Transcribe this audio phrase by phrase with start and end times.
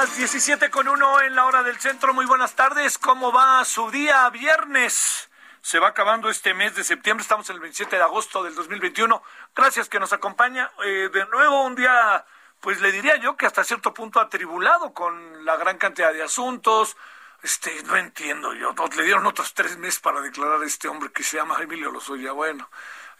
[0.00, 2.14] Las 17 con uno en la hora del centro.
[2.14, 2.96] Muy buenas tardes.
[2.96, 5.28] ¿Cómo va su día viernes?
[5.60, 7.20] Se va acabando este mes de septiembre.
[7.20, 9.22] Estamos el 27 de agosto del 2021.
[9.54, 10.70] Gracias que nos acompaña.
[10.86, 12.24] Eh, de nuevo un día,
[12.60, 16.96] pues le diría yo que hasta cierto punto atribulado con la gran cantidad de asuntos.
[17.42, 18.74] Este, no entiendo yo.
[18.96, 22.32] Le dieron otros tres meses para declarar a este hombre que se llama Emilio Lozoya.
[22.32, 22.70] Bueno,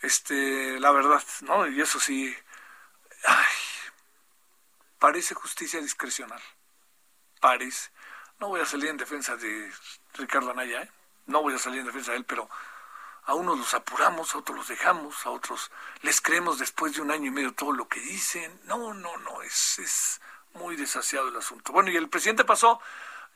[0.00, 1.66] este, la verdad, ¿no?
[1.66, 2.34] Y eso sí.
[4.98, 6.40] Parece justicia discrecional.
[7.40, 7.90] Parece.
[8.38, 9.72] No voy a salir en defensa de
[10.14, 10.90] Ricardo Anaya, ¿eh?
[11.26, 12.48] no voy a salir en defensa de él, pero
[13.24, 15.70] a unos los apuramos, a otros los dejamos, a otros
[16.02, 18.60] les creemos después de un año y medio todo lo que dicen.
[18.64, 20.20] No, no, no, es, es
[20.54, 21.72] muy desasiado el asunto.
[21.72, 22.80] Bueno, y el presidente pasó,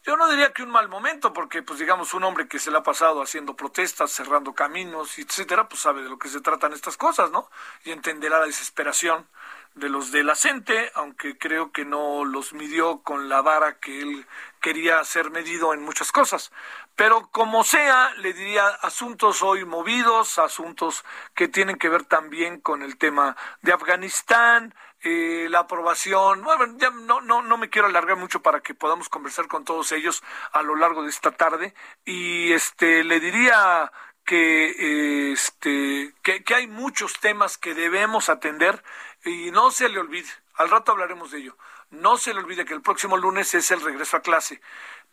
[0.05, 2.79] yo no diría que un mal momento, porque pues digamos un hombre que se le
[2.79, 6.97] ha pasado haciendo protestas, cerrando caminos, etcétera, pues sabe de lo que se tratan estas
[6.97, 7.51] cosas, ¿no?
[7.85, 9.27] Y entenderá la desesperación
[9.75, 14.01] de los de la CENTE, aunque creo que no los midió con la vara que
[14.01, 14.27] él
[14.61, 16.53] quería ser medido en muchas cosas.
[16.97, 22.83] Pero como sea, le diría asuntos hoy movidos, asuntos que tienen que ver también con
[22.83, 26.43] el tema de Afganistán, eh, la aprobación.
[26.43, 29.91] Bueno, ya no, no, no me quiero alargar mucho para que podamos conversar con todos
[29.93, 31.75] ellos a lo largo de esta tarde.
[32.05, 33.91] Y este le diría
[34.25, 38.83] que, este, que, que hay muchos temas que debemos atender
[39.25, 41.57] y no se le olvide, al rato hablaremos de ello,
[41.91, 44.61] no se le olvide que el próximo lunes es el regreso a clase.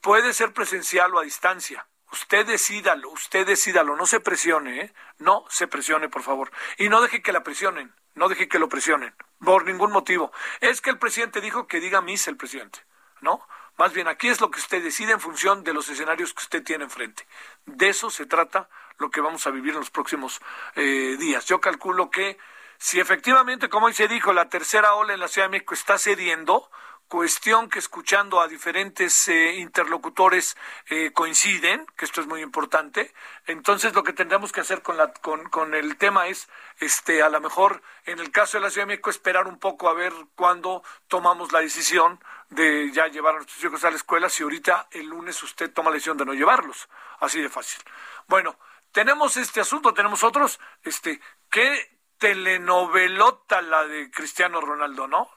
[0.02, 1.86] Puede ser presencial o a distancia.
[2.12, 4.94] Usted decídalo, usted decídalo, no se presione, ¿eh?
[5.20, 6.52] no se presione, por favor.
[6.78, 10.32] Y no deje que la presionen, no deje que lo presionen, por ningún motivo.
[10.60, 12.80] Es que el presidente dijo que diga misa el presidente,
[13.22, 13.48] ¿no?
[13.78, 16.64] Más bien, aquí es lo que usted decide en función de los escenarios que usted
[16.64, 17.26] tiene enfrente.
[17.66, 20.42] De eso se trata lo que vamos a vivir en los próximos
[20.76, 21.46] eh, días.
[21.46, 22.38] Yo calculo que
[22.82, 26.00] si efectivamente, como hoy se dijo, la tercera ola en la Ciudad de México está
[26.00, 26.72] cediendo,
[27.08, 30.58] cuestión que escuchando a diferentes eh, interlocutores
[30.90, 33.14] eh, coinciden, que esto es muy importante,
[33.46, 37.30] entonces lo que tendremos que hacer con, la, con, con el tema es, este, a
[37.30, 40.12] lo mejor en el caso de la Ciudad de México, esperar un poco a ver
[40.34, 42.20] cuándo tomamos la decisión
[42.50, 45.92] de ya llevar a nuestros hijos a la escuela, si ahorita el lunes usted toma
[45.92, 46.90] la decisión de no llevarlos,
[47.20, 47.80] así de fácil.
[48.28, 48.58] Bueno,
[48.92, 51.22] tenemos este asunto, tenemos otros, este,
[51.52, 55.28] ¿qué telenovelota la de Cristiano Ronaldo, ¿no?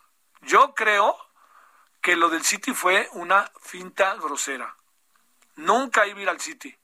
[0.43, 1.17] Yo creo
[2.03, 4.77] que lo del City fue una finta grosera.
[5.57, 6.77] Nunca iba a ir al City.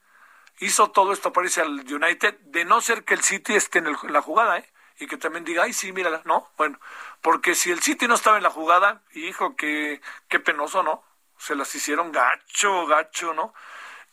[0.60, 3.94] Hizo todo esto para irse al United, de no ser que el City esté en
[4.10, 4.72] la jugada, ¿eh?
[5.00, 6.50] Y que también diga, ay, sí, mírala, ¿no?
[6.56, 6.80] Bueno,
[7.20, 11.04] porque si el City no estaba en la jugada, hijo, qué, qué penoso, ¿no?
[11.36, 13.52] Se las hicieron gacho, gacho, ¿no?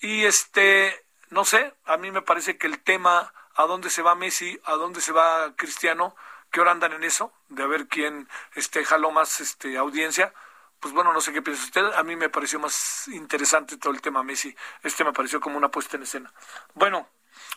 [0.02, 4.16] Y este, no sé, a mí me parece que el tema a dónde se va
[4.16, 6.16] Messi, a dónde se va Cristiano,
[6.52, 10.34] que ahora andan en eso, de ver quién este, jaló más este, audiencia.
[10.80, 11.84] Pues bueno, no sé qué piensa usted.
[11.96, 14.56] A mí me pareció más interesante todo el tema Messi.
[14.84, 16.32] Este me pareció como una puesta en escena.
[16.76, 17.10] Bueno,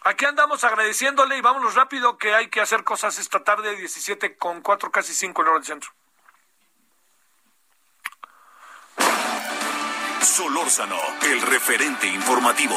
[0.04, 4.62] aquí andamos agradeciéndole y vámonos rápido que hay que hacer cosas esta tarde, 17 con
[4.62, 5.90] 4, casi 5 en hora del centro.
[10.22, 12.76] Solórzano, el referente informativo.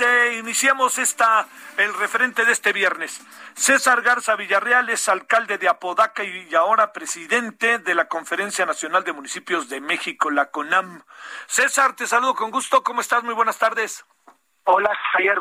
[0.00, 1.46] Eh, iniciamos esta,
[1.76, 3.20] el referente de este viernes.
[3.54, 9.12] César Garza Villarreal es alcalde de Apodaca y ahora presidente de la Conferencia Nacional de
[9.12, 11.02] Municipios de México, la CONAM.
[11.46, 12.82] César, te saludo con gusto.
[12.82, 13.22] ¿Cómo estás?
[13.22, 14.04] Muy buenas tardes.
[14.64, 15.38] Hola, Javier.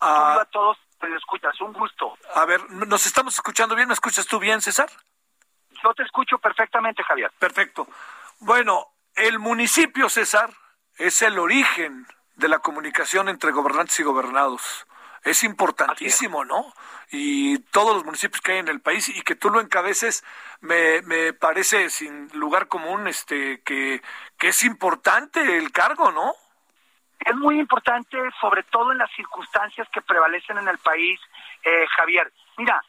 [0.00, 0.78] Ah, a todos.
[0.98, 2.16] Te escuchas, un gusto.
[2.34, 3.88] A ver, ¿nos estamos escuchando bien?
[3.88, 4.88] ¿Me escuchas tú bien, César?
[5.82, 7.30] Yo te escucho perfectamente, Javier.
[7.38, 7.88] Perfecto.
[8.40, 10.50] Bueno, el municipio, César,
[10.96, 12.06] es el origen
[12.40, 14.86] de la comunicación entre gobernantes y gobernados.
[15.22, 16.72] Es importantísimo, ¿no?
[17.12, 20.24] Y todos los municipios que hay en el país y que tú lo encabeces,
[20.60, 24.02] me, me parece sin lugar común este que,
[24.38, 26.32] que es importante el cargo, ¿no?
[27.20, 31.20] Es muy importante, sobre todo en las circunstancias que prevalecen en el país,
[31.62, 32.32] eh, Javier.
[32.56, 32.82] Mira,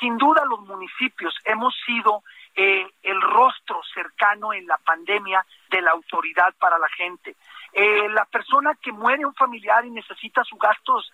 [0.00, 2.22] sin duda los municipios hemos sido
[2.54, 7.36] eh, el rostro cercano en la pandemia de la autoridad para la gente.
[7.78, 11.12] Eh, la persona que muere un familiar y necesita sus gastos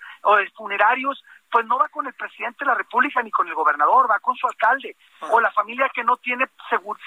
[0.54, 4.20] funerarios, pues no va con el presidente de la República ni con el gobernador, va
[4.20, 4.96] con su alcalde.
[5.22, 5.26] Ah.
[5.32, 6.46] O la familia que no tiene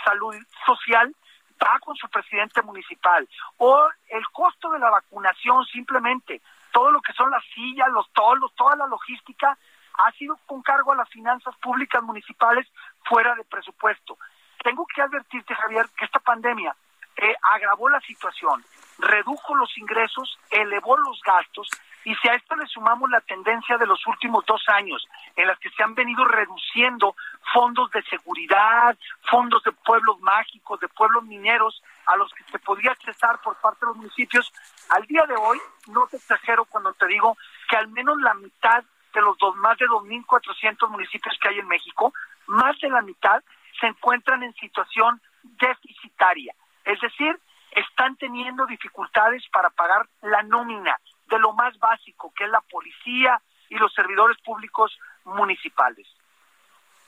[0.04, 0.36] salud
[0.66, 1.16] social,
[1.64, 3.26] va con su presidente municipal.
[3.56, 6.42] O el costo de la vacunación, simplemente,
[6.74, 9.58] todo lo que son las sillas, los tolos, toda la logística,
[10.00, 12.68] ha sido con cargo a las finanzas públicas municipales
[13.06, 14.18] fuera de presupuesto.
[14.62, 16.76] Tengo que advertirte, Javier, que esta pandemia
[17.18, 18.62] eh, agravó la situación,
[18.98, 21.70] redujo los ingresos, elevó los gastos
[22.06, 25.58] y si a esto le sumamos la tendencia de los últimos dos años, en las
[25.58, 27.16] que se han venido reduciendo
[27.52, 28.96] fondos de seguridad,
[29.30, 33.80] fondos de pueblos mágicos, de pueblos mineros, a los que se podía accesar por parte
[33.82, 34.54] de los municipios,
[34.90, 37.36] al día de hoy, no te exagero cuando te digo
[37.68, 38.84] que al menos la mitad
[39.16, 42.14] de los dos, más de 2.400 municipios que hay en México,
[42.46, 43.42] más de la mitad
[43.80, 46.54] se encuentran en situación deficitaria.
[46.84, 47.40] Es decir,
[47.76, 53.42] están teniendo dificultades para pagar la nómina de lo más básico, que es la policía
[53.70, 56.08] y los servidores públicos municipales.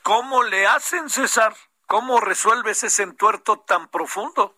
[0.02, 1.54] ¿Cómo le hacen, César?
[1.86, 4.54] ¿Cómo resuelves ese entuerto tan profundo?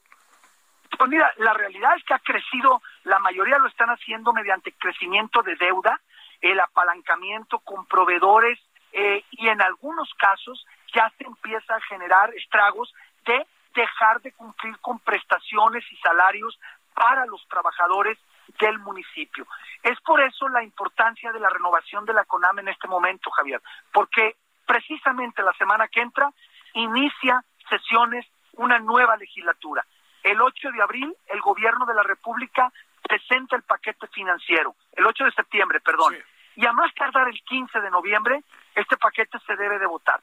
[0.98, 5.42] Pues mira, la realidad es que ha crecido, la mayoría lo están haciendo mediante crecimiento
[5.42, 6.00] de deuda,
[6.40, 8.58] el apalancamiento con proveedores
[8.92, 12.92] eh, y en algunos casos ya se empieza a generar estragos
[13.26, 16.58] de dejar de cumplir con prestaciones y salarios
[16.94, 18.18] para los trabajadores
[18.58, 19.46] del municipio.
[19.82, 23.60] Es por eso la importancia de la renovación de la CONAM en este momento, Javier,
[23.92, 24.36] porque
[24.66, 26.30] precisamente la semana que entra
[26.74, 29.84] inicia sesiones una nueva legislatura.
[30.22, 32.70] El 8 de abril el gobierno de la República
[33.02, 36.16] presenta el paquete financiero, el 8 de septiembre, perdón,
[36.56, 38.42] y a más tardar el 15 de noviembre,
[38.74, 40.20] este paquete se debe de votar.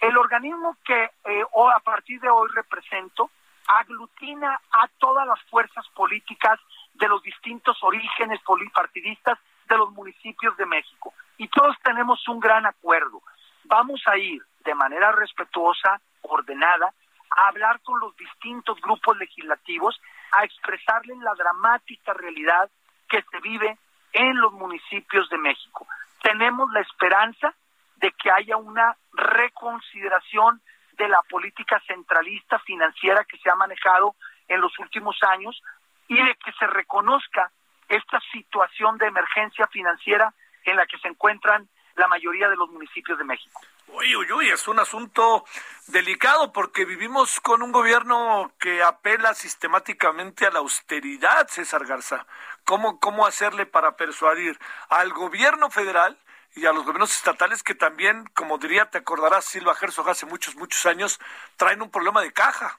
[0.00, 3.30] El organismo que eh, a partir de hoy represento
[3.66, 6.58] aglutina a todas las fuerzas políticas
[6.94, 8.40] de los distintos orígenes
[8.72, 9.38] partidistas
[9.68, 11.12] de los municipios de México.
[11.36, 13.22] Y todos tenemos un gran acuerdo.
[13.64, 16.92] Vamos a ir de manera respetuosa, ordenada,
[17.36, 20.00] a hablar con los distintos grupos legislativos,
[20.32, 22.70] a expresarles la dramática realidad
[23.08, 23.78] que se vive
[24.12, 25.86] en los municipios de México.
[26.22, 27.54] Tenemos la esperanza
[28.00, 30.62] de que haya una reconsideración
[30.92, 34.14] de la política centralista financiera que se ha manejado
[34.48, 35.60] en los últimos años
[36.08, 37.50] y de que se reconozca
[37.88, 40.32] esta situación de emergencia financiera
[40.64, 43.60] en la que se encuentran la mayoría de los municipios de México.
[43.88, 45.44] Uy, uy, uy, es un asunto
[45.88, 52.26] delicado porque vivimos con un gobierno que apela sistemáticamente a la austeridad, César Garza.
[52.64, 54.58] ¿Cómo, cómo hacerle para persuadir
[54.90, 56.18] al gobierno federal
[56.54, 60.56] y a los gobiernos estatales que también, como diría, te acordarás, Silva Herzog hace muchos,
[60.56, 61.20] muchos años,
[61.56, 62.78] traen un problema de caja.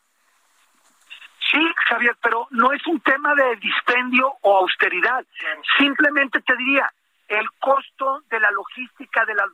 [1.51, 5.25] Sí, Javier, pero no es un tema de dispendio o austeridad.
[5.77, 6.91] Simplemente te diría,
[7.27, 9.49] el costo de la logística de las,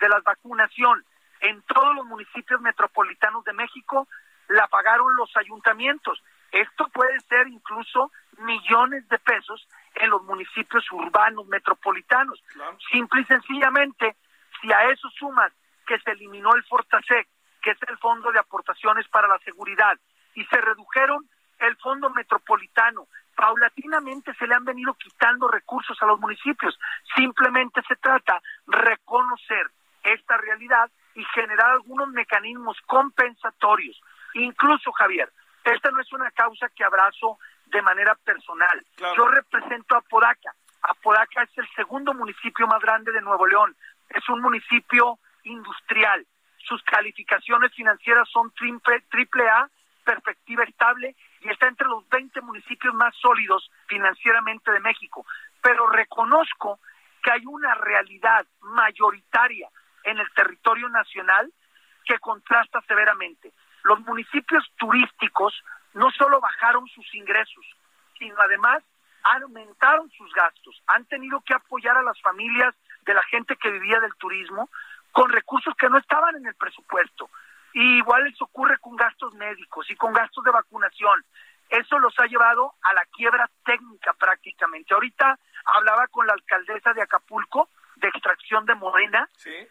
[0.00, 1.04] de las vacunación
[1.40, 4.08] en todos los municipios metropolitanos de México
[4.48, 6.22] la pagaron los ayuntamientos.
[6.50, 12.42] Esto puede ser incluso millones de pesos en los municipios urbanos metropolitanos.
[12.90, 14.16] Simple y sencillamente,
[14.60, 15.52] si a eso sumas
[15.86, 17.28] que se eliminó el Fortasec,
[17.62, 19.98] que es el Fondo de Aportaciones para la Seguridad,
[20.34, 21.28] y se redujeron
[21.58, 26.78] el Fondo Metropolitano, paulatinamente se le han venido quitando recursos a los municipios.
[27.14, 29.70] Simplemente se trata de reconocer
[30.02, 34.00] esta realidad y generar algunos mecanismos compensatorios.
[34.34, 35.30] Incluso, Javier,
[35.64, 37.38] esta no es una causa que abrazo
[37.70, 38.84] de manera personal.
[39.16, 40.54] Yo represento a Podaca.
[40.82, 43.76] Apodaca es el segundo municipio más grande de Nuevo León.
[44.08, 46.26] Es un municipio industrial.
[46.58, 49.68] Sus calificaciones financieras son triple, triple A,
[50.04, 55.24] perspectiva estable, y está entre los 20 municipios más sólidos financieramente de México.
[55.62, 56.80] Pero reconozco
[57.22, 59.68] que hay una realidad mayoritaria
[60.04, 61.52] en el territorio nacional
[62.04, 63.52] que contrasta severamente.
[63.84, 65.54] Los municipios turísticos
[65.94, 67.64] no solo bajaron sus ingresos,
[68.18, 68.82] sino además
[69.22, 70.82] aumentaron sus gastos.
[70.86, 74.70] Han tenido que apoyar a las familias de la gente que vivía del turismo
[75.12, 77.30] con recursos que no estaban en el presupuesto.
[77.72, 81.24] Y igual les ocurre con gastos médicos y con gastos de vacunación.
[81.68, 84.92] Eso los ha llevado a la quiebra técnica prácticamente.
[84.92, 89.28] Ahorita hablaba con la alcaldesa de Acapulco de extracción de Morena,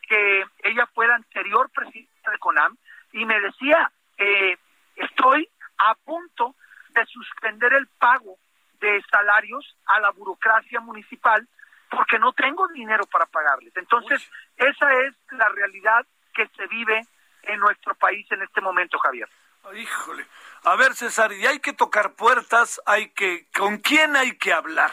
[0.08, 2.78] que ella fue la anterior presidenta de CONAM,
[3.12, 4.58] y me decía, eh,
[4.96, 5.50] estoy
[5.80, 6.56] a punto
[6.90, 8.38] de suspender el pago
[8.80, 11.48] de salarios a la burocracia municipal
[11.90, 13.76] porque no tengo dinero para pagarles.
[13.76, 14.22] Entonces,
[14.58, 17.06] esa es la realidad que se vive
[17.44, 19.28] en nuestro país en este momento, Javier.
[19.76, 20.26] Híjole.
[20.64, 24.92] A ver, César, y hay que tocar puertas, hay que ¿con quién hay que hablar?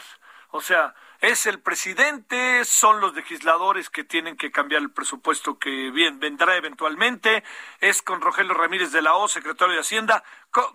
[0.50, 5.90] O sea, es el presidente, son los legisladores que tienen que cambiar el presupuesto que
[5.90, 7.44] bien vendrá eventualmente,
[7.80, 10.22] es con Rogelio Ramírez de la O, secretario de Hacienda.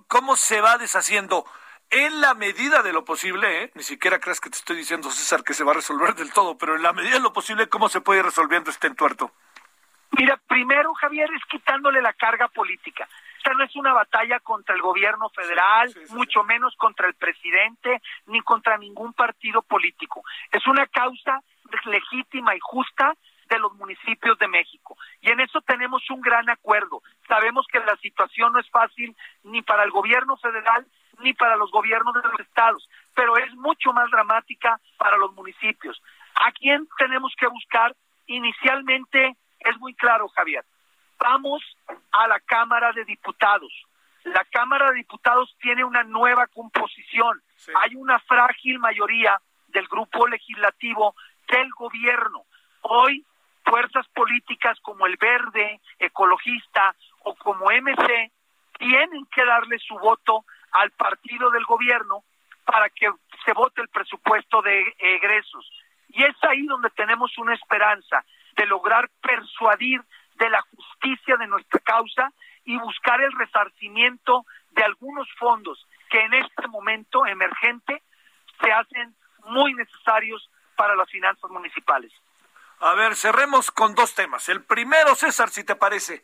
[0.08, 1.46] ¿Cómo, se va deshaciendo?
[1.90, 3.72] En la medida de lo posible, ¿eh?
[3.76, 6.58] ni siquiera creas que te estoy diciendo, César, que se va a resolver del todo,
[6.58, 9.32] pero en la medida de lo posible, ¿cómo se puede ir resolviendo este entuerto?
[10.12, 13.08] Mira, primero, Javier, es quitándole la carga política.
[13.44, 18.40] Esta no es una batalla contra el gobierno federal, mucho menos contra el presidente, ni
[18.42, 20.24] contra ningún partido político.
[20.52, 21.42] Es una causa
[21.86, 23.16] legítima y justa
[23.50, 24.96] de los municipios de México.
[25.22, 27.02] Y en eso tenemos un gran acuerdo.
[27.28, 30.86] Sabemos que la situación no es fácil ni para el gobierno federal
[31.24, 36.00] ni para los gobiernos de los estados, pero es mucho más dramática para los municipios.
[36.36, 37.96] ¿A quién tenemos que buscar?
[38.28, 40.64] Inicialmente es muy claro, Javier.
[41.22, 41.62] Vamos
[42.12, 43.72] a la Cámara de Diputados.
[44.24, 47.42] La Cámara de Diputados tiene una nueva composición.
[47.76, 51.16] Hay una frágil mayoría del grupo legislativo
[51.48, 52.46] del gobierno.
[52.82, 53.24] Hoy,
[53.64, 58.32] fuerzas políticas como el Verde, Ecologista o como MC
[58.80, 62.24] tienen que darle su voto al partido del gobierno
[62.66, 63.12] para que
[63.46, 65.70] se vote el presupuesto de egresos.
[66.10, 68.26] Y es ahí donde tenemos una esperanza
[68.56, 70.02] de lograr persuadir
[70.42, 72.34] de la justicia de nuestra causa
[72.66, 78.02] y buscar el resarcimiento de algunos fondos que en este momento emergente
[78.60, 82.12] se hacen muy necesarios para las finanzas municipales.
[82.80, 84.50] A ver, cerremos con dos temas.
[84.50, 86.24] El primero, César, si te parece,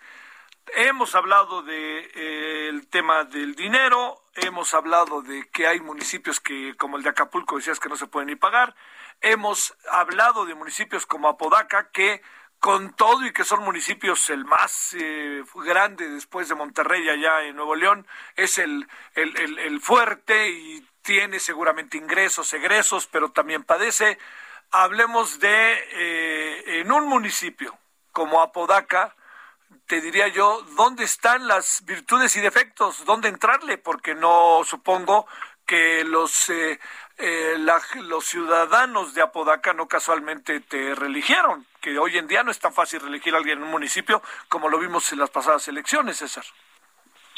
[0.76, 6.76] hemos hablado del de, eh, tema del dinero, hemos hablado de que hay municipios que,
[6.76, 8.76] como el de Acapulco, decías que no se pueden ni pagar,
[9.22, 12.24] hemos hablado de municipios como Apodaca que
[12.60, 17.56] con todo y que son municipios el más eh, grande después de Monterrey allá en
[17.56, 24.18] Nuevo León, es el, el, fuerte y tiene seguramente ingresos, egresos, pero también padece.
[24.72, 27.78] Hablemos de eh, en un municipio
[28.12, 29.16] como Apodaca,
[29.86, 33.06] te diría yo, ¿dónde están las virtudes y defectos?
[33.06, 33.78] ¿Dónde entrarle?
[33.78, 35.28] Porque no supongo
[35.66, 36.80] que los eh,
[37.18, 42.60] eh, los ciudadanos de Apodaca no casualmente te religieron, que hoy en día no es
[42.60, 46.18] tan fácil reelegir a alguien en un municipio como lo vimos en las pasadas elecciones,
[46.18, 46.44] César.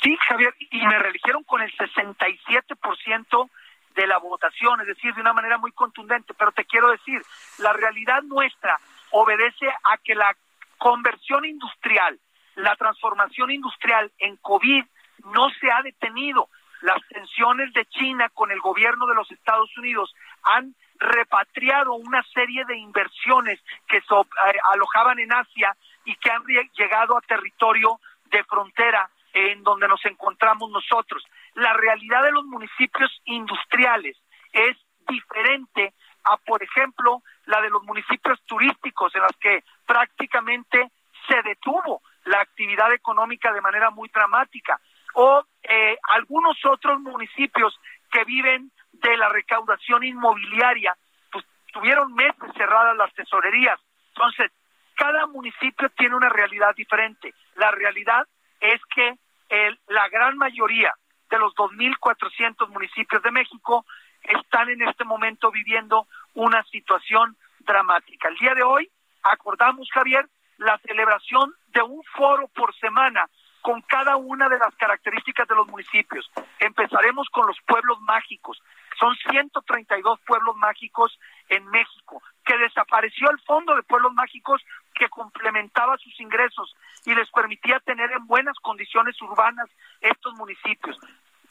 [0.02, 3.50] Sí, Javier, y me reeligieron con el 67%
[3.94, 7.22] de la votación, es decir, de una manera muy contundente, pero te quiero decir,
[7.60, 8.80] la realidad nuestra
[9.12, 10.36] obedece a que la
[10.80, 12.20] conversión industrial,
[12.56, 14.84] la transformación industrial en COVID
[15.26, 16.50] no se ha detenido
[16.82, 22.66] las tensiones de China con el gobierno de los Estados Unidos han repatriado una serie
[22.66, 25.76] de inversiones que eh, alojaban en Asia
[26.06, 31.24] y que han llegado a territorio de frontera en donde nos encontramos nosotros.
[31.56, 34.18] la realidad de los municipios industriales
[34.52, 34.78] es
[35.08, 40.92] diferente a, por ejemplo, la de los municipios turísticos, en las que prácticamente
[41.28, 44.80] se detuvo la actividad económica de manera muy dramática,
[45.16, 47.80] o eh, algunos otros municipios
[48.12, 50.96] que viven de la recaudación inmobiliaria,
[51.32, 53.80] pues tuvieron meses cerradas las tesorerías.
[54.14, 54.52] Entonces,
[54.96, 57.34] cada municipio tiene una realidad diferente.
[57.56, 58.28] La realidad
[58.60, 59.16] es que
[59.50, 60.94] el, la gran mayoría
[61.30, 63.86] de los 2.400 municipios de México
[64.24, 68.28] están en este momento viviendo una situación dramática.
[68.28, 68.90] El día de hoy
[69.24, 70.28] acordamos, Javier,
[70.58, 73.30] la celebración de un foro por semana
[73.62, 76.30] con cada una de las características de los municipios.
[76.60, 78.62] Empezaremos con los pueblos mágicos.
[79.00, 84.62] Son 132 pueblos mágicos en México, que desapareció el fondo de pueblos mágicos
[84.94, 86.76] que complementaba sus ingresos
[87.06, 89.70] y les permitía tener en buenas condiciones urbanas
[90.02, 90.98] estos municipios.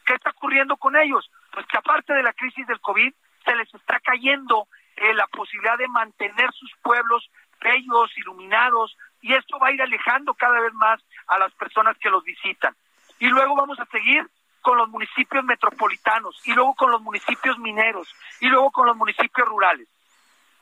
[0.04, 1.30] ¿Qué está ocurriendo con ellos?
[1.52, 3.12] Pues que aparte de la crisis del COVID,
[3.44, 9.58] se les está cayendo eh, la posibilidad de mantener sus pueblos bellos, iluminados, y esto
[9.58, 12.76] va a ir alejando cada vez más a las personas que los visitan.
[13.18, 14.28] Y luego vamos a seguir
[14.60, 19.48] con los municipios metropolitanos, y luego con los municipios mineros, y luego con los municipios
[19.48, 19.88] rurales.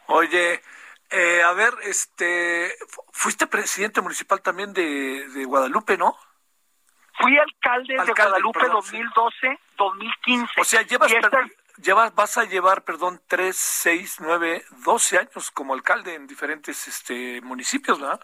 [0.07, 0.63] Oye,
[1.11, 2.73] eh, a ver, este,
[3.13, 6.17] fuiste presidente municipal también de, Guadalupe, ¿no?
[7.19, 10.61] Fui alcalde, de Guadalupe 2012, 2015.
[10.61, 11.13] O sea, llevas,
[11.79, 17.41] llevas, vas a llevar, perdón, tres, seis, nueve, doce años como alcalde en diferentes este,
[17.41, 18.21] municipios, ¿verdad?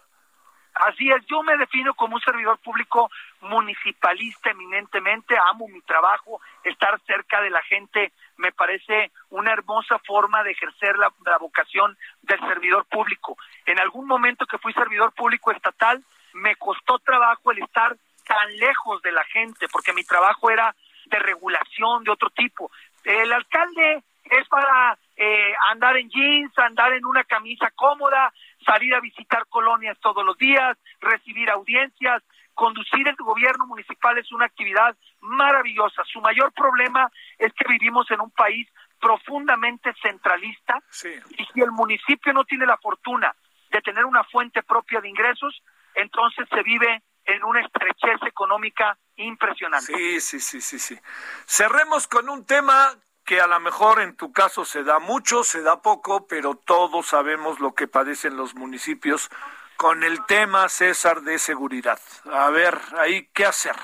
[0.73, 3.11] Así es, yo me defino como un servidor público
[3.41, 10.43] municipalista eminentemente, amo mi trabajo, estar cerca de la gente me parece una hermosa forma
[10.43, 13.37] de ejercer la, vocación del servidor público.
[13.65, 16.03] En algún momento que fui servidor público estatal,
[16.33, 20.73] me costó trabajo el estar tan lejos de la gente, porque mi trabajo era
[21.05, 22.71] de regulación de otro tipo.
[23.03, 28.99] El alcalde es para eh, andar en jeans, andar en una camisa cómoda, salir a
[28.99, 32.23] visitar colonias todos los días, recibir audiencias,
[32.53, 36.03] conducir el gobierno municipal es una actividad maravillosa.
[36.05, 38.67] Su mayor problema es que vivimos en un país
[38.99, 40.81] profundamente centralista
[41.37, 43.35] y si el municipio no tiene la fortuna
[43.69, 45.61] de tener una fuente propia de ingresos,
[45.95, 49.93] entonces se vive en una estrechez económica impresionante.
[49.93, 50.99] Sí, sí, sí, sí, sí.
[51.45, 52.93] Cerremos con un tema
[53.25, 57.07] que a lo mejor en tu caso se da mucho, se da poco, pero todos
[57.07, 59.29] sabemos lo que padecen los municipios
[59.77, 61.99] con el tema, César, de seguridad.
[62.31, 63.75] A ver, ahí, ¿qué hacer?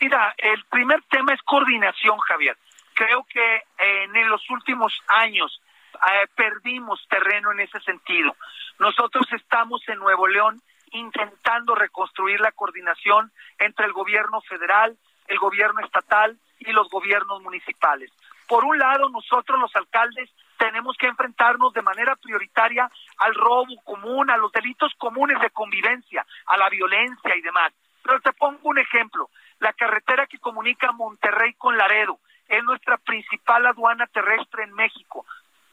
[0.00, 2.56] Mira, el primer tema es coordinación, Javier.
[2.94, 5.60] Creo que en los últimos años
[5.94, 8.34] eh, perdimos terreno en ese sentido.
[8.78, 14.96] Nosotros estamos en Nuevo León intentando reconstruir la coordinación entre el gobierno federal,
[15.28, 18.10] el gobierno estatal y los gobiernos municipales.
[18.46, 24.30] Por un lado, nosotros los alcaldes tenemos que enfrentarnos de manera prioritaria al robo común,
[24.30, 27.72] a los delitos comunes de convivencia, a la violencia y demás.
[28.02, 29.30] Pero te pongo un ejemplo.
[29.58, 32.18] La carretera que comunica Monterrey con Laredo
[32.48, 35.24] es nuestra principal aduana terrestre en México.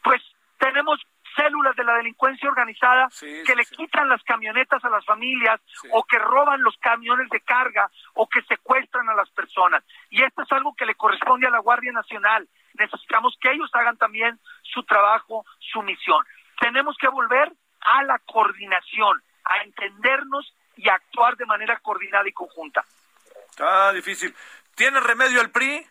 [0.04, 0.22] Pues
[0.58, 1.00] tenemos
[1.38, 6.20] células de la delincuencia organizada que le quitan las camionetas a las familias o que
[6.20, 9.84] roban los camiones de carga o que secuestran a las personas.
[10.10, 12.48] Y esto es algo que le corresponde a la Guardia Nacional.
[12.74, 16.26] Necesitamos que ellos hagan también su trabajo, su misión.
[16.60, 22.34] Tenemos que volver a la coordinación, a entendernos y a actuar de manera coordinada y
[22.34, 22.84] conjunta.
[23.50, 24.34] Está difícil.
[24.76, 25.86] ¿Tiene remedio el PRI?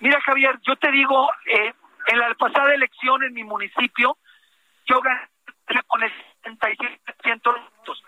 [0.00, 1.72] Mira, Javier, yo te digo, eh,
[2.06, 4.16] en la pasada elección en mi municipio,
[4.86, 6.12] yo gané con el
[6.42, 8.02] 77% de votos.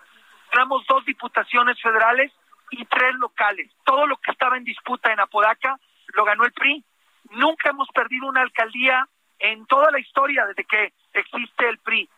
[0.53, 2.33] Ganamos dos diputaciones federales
[2.71, 3.71] y tres locales.
[3.85, 5.79] Todo lo que estaba en disputa en Apodaca
[6.15, 6.85] lo ganó el PRI.
[7.31, 9.07] Nunca hemos perdido una alcaldía
[9.39, 12.09] en toda la historia desde que existe el PRI.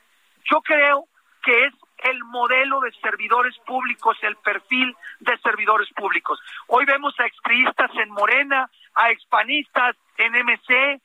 [0.51, 1.07] Yo creo
[1.43, 6.39] que es el modelo de servidores públicos, el perfil de servidores públicos.
[6.67, 11.01] Hoy vemos a expriistas en Morena, a expanistas en MC,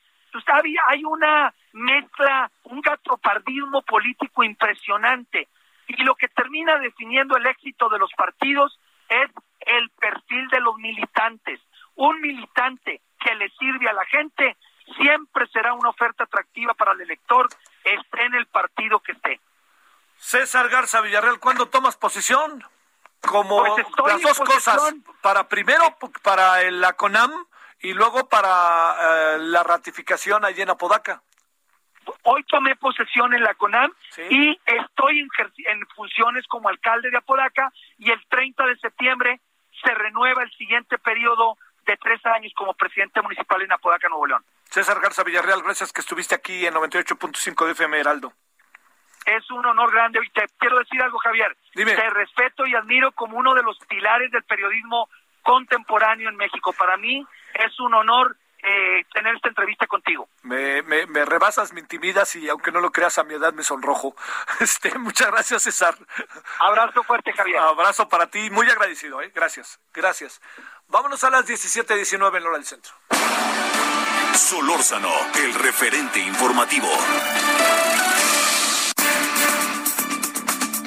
[0.88, 5.48] hay una mezcla, un gatopardismo político impresionante.
[5.88, 9.30] Y lo que termina definiendo el éxito de los partidos es
[9.62, 11.60] el perfil de los militantes.
[11.96, 14.58] Un militante que le sirve a la gente
[14.98, 17.48] siempre será una oferta atractiva para el elector,
[17.84, 19.40] esté en el partido que esté.
[20.18, 22.64] César Garza Villarreal, ¿cuándo tomas posición?
[23.22, 27.43] Como pues las dos cosas, para primero para la CONAM
[27.84, 31.22] y luego para eh, la ratificación allí en Apodaca.
[32.24, 33.92] Hoy tomé posesión en la CONAM
[34.30, 35.30] y estoy en,
[35.68, 39.42] en funciones como alcalde de Apodaca y el 30 de septiembre
[39.84, 44.46] se renueva el siguiente periodo de tres años como presidente municipal en Apodaca, Nuevo León.
[44.70, 48.34] César Garza Villarreal, gracias que estuviste aquí en 98.5 de FM Heraldo.
[49.26, 50.20] Es un honor grande.
[50.24, 51.56] Y te quiero decir algo, Javier.
[51.76, 51.96] Dime.
[51.96, 55.10] Te respeto y admiro como uno de los pilares del periodismo
[55.42, 56.74] contemporáneo en México.
[56.74, 60.30] Para mí es un honor eh, tener esta entrevista contigo.
[60.44, 63.64] Me, me, me, rebasas, me intimidas y aunque no lo creas a mi edad me
[63.64, 64.16] sonrojo.
[64.62, 65.96] Este, muchas gracias, César.
[66.60, 67.58] Abrazo fuerte, Javier.
[67.60, 69.32] Abrazo para ti, muy agradecido, ¿eh?
[69.36, 70.42] Gracias, gracias.
[70.88, 72.94] Vámonos a las 17:19 en hora del centro.
[74.34, 75.12] Solórzano,
[75.44, 76.88] el referente informativo.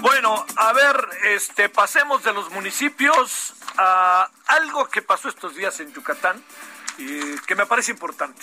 [0.01, 5.93] Bueno, a ver, este, pasemos de los municipios a algo que pasó estos días en
[5.93, 6.43] Yucatán
[6.99, 8.43] y que me parece importante.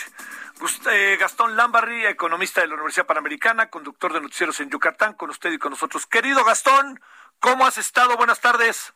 [0.91, 5.51] Eh, Gastón Lambarri, economista de la Universidad Panamericana, conductor de noticieros en Yucatán, con usted
[5.51, 6.05] y con nosotros.
[6.05, 6.99] Querido Gastón,
[7.39, 8.15] ¿cómo has estado?
[8.15, 8.93] Buenas tardes.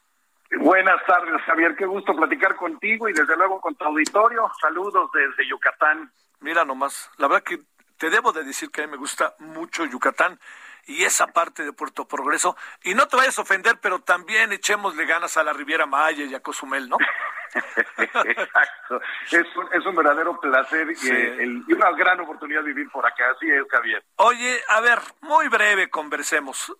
[0.60, 1.76] Buenas tardes, Javier.
[1.76, 4.50] Qué gusto platicar contigo y desde luego con tu auditorio.
[4.62, 6.12] Saludos desde Yucatán.
[6.40, 7.60] Mira nomás, la verdad que
[7.98, 10.40] te debo de decir que a mí me gusta mucho Yucatán
[10.88, 12.56] y esa parte de Puerto Progreso.
[12.84, 16.34] Y no te vayas a ofender, pero también echémosle ganas a la Riviera Maya y
[16.34, 16.98] a Cozumel, ¿no?
[17.98, 19.02] Exacto.
[19.32, 23.32] Es un, es un verdadero placer y, el, y, una gran oportunidad vivir por acá.
[23.36, 24.04] Así es, Javier.
[24.16, 26.74] Oye, a ver, muy breve conversemos.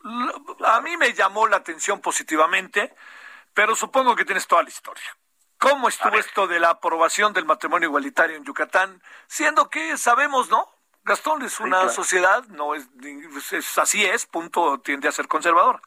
[0.66, 2.94] A mí me llamó la atención positivamente,
[3.54, 5.16] pero supongo que tienes toda la historia.
[5.58, 9.02] ¿Cómo estuvo esto de la aprobación del matrimonio igualitario en Yucatán?
[9.26, 10.77] Siendo que sabemos, ¿no?
[11.08, 11.90] Gastón es una sí, claro.
[11.90, 12.88] sociedad, no es,
[13.54, 15.82] es, así es, punto, tiende a ser conservador.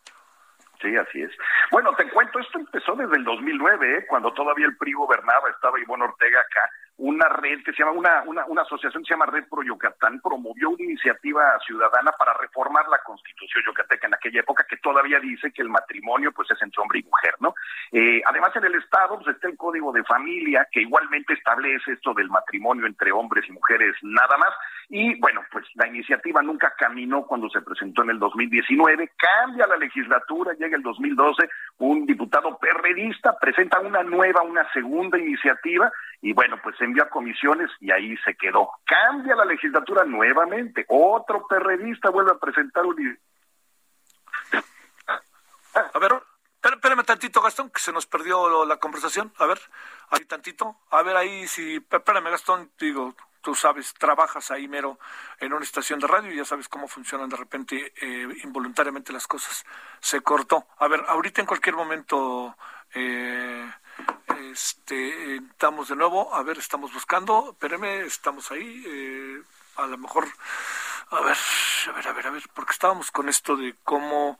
[0.80, 1.30] Sí, así es.
[1.70, 4.06] Bueno, te cuento, esto empezó desde el 2009, ¿eh?
[4.08, 6.68] cuando todavía el PRI gobernaba, estaba Ivonne Ortega acá,
[7.00, 10.20] una red que se llama, una, una, una asociación que se llama Red Pro Yucatán,
[10.20, 15.50] promovió una iniciativa ciudadana para reformar la constitución yucateca en aquella época, que todavía dice
[15.50, 17.54] que el matrimonio pues es entre hombre y mujer, ¿no?
[17.92, 22.12] Eh, además en el Estado pues está el Código de Familia, que igualmente establece esto
[22.12, 24.50] del matrimonio entre hombres y mujeres nada más,
[24.90, 29.76] y bueno, pues la iniciativa nunca caminó cuando se presentó en el 2019, cambia la
[29.76, 35.90] legislatura, llega el 2012, un diputado perredista presenta una nueva, una segunda iniciativa,
[36.22, 38.70] y bueno, pues se envió a comisiones y ahí se quedó.
[38.84, 43.18] Cambia la legislatura nuevamente, otro perredista vuelve a presentar un...
[45.72, 46.12] A ver,
[46.62, 49.32] espérame tantito, Gastón, que se nos perdió la conversación.
[49.38, 49.60] A ver,
[50.10, 50.76] ahí tantito.
[50.90, 51.76] A ver, ahí si...
[51.76, 54.98] Espérame, Gastón, digo, tú sabes, trabajas ahí mero
[55.38, 59.26] en una estación de radio y ya sabes cómo funcionan de repente eh, involuntariamente las
[59.26, 59.64] cosas.
[60.00, 60.66] Se cortó.
[60.78, 62.56] A ver, ahorita en cualquier momento...
[62.92, 63.70] Eh,
[64.50, 69.42] este, estamos de nuevo, a ver, estamos buscando, espéreme, estamos ahí, eh,
[69.76, 70.26] a lo mejor,
[71.10, 71.36] a ver,
[71.88, 74.38] a ver, a ver, a ver, porque estábamos con esto de cómo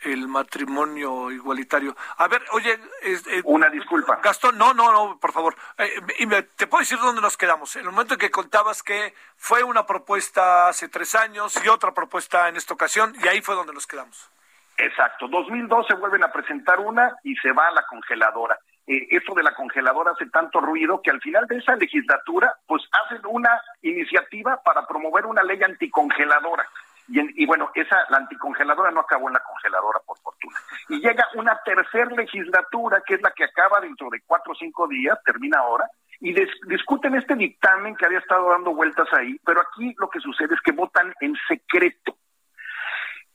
[0.00, 1.96] el matrimonio igualitario.
[2.18, 4.20] A ver, oye, eh, una disculpa.
[4.22, 5.56] Gastón, no, no, no, por favor.
[5.78, 7.74] Eh, y me, te puedo decir dónde nos quedamos.
[7.76, 11.94] En el momento en que contabas que fue una propuesta hace tres años y otra
[11.94, 14.30] propuesta en esta ocasión, y ahí fue donde nos quedamos.
[14.76, 15.28] Exacto.
[15.28, 19.54] 2012 vuelven a presentar una y se va a la congeladora eh, esto de la
[19.54, 24.86] congeladora hace tanto ruido que al final de esa legislatura, pues hacen una iniciativa para
[24.86, 26.68] promover una ley anticongeladora.
[27.08, 30.56] Y, y, bueno, esa, la anticongeladora no acabó en la congeladora, por fortuna.
[30.88, 34.88] Y llega una tercera legislatura, que es la que acaba dentro de cuatro o cinco
[34.88, 35.86] días, termina ahora,
[36.20, 36.34] y
[36.66, 40.60] discuten este dictamen que había estado dando vueltas ahí, pero aquí lo que sucede es
[40.62, 42.16] que votan en secreto.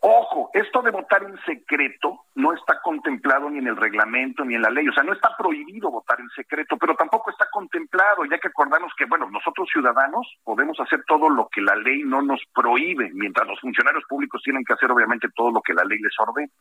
[0.01, 4.61] Ojo, esto de votar en secreto no está contemplado ni en el reglamento ni en
[4.61, 8.37] la ley, o sea, no está prohibido votar en secreto, pero tampoco está contemplado, ya
[8.39, 12.41] que acordarnos que, bueno, nosotros ciudadanos podemos hacer todo lo que la ley no nos
[12.53, 16.17] prohíbe, mientras los funcionarios públicos tienen que hacer obviamente todo lo que la ley les
[16.17, 16.51] ordena.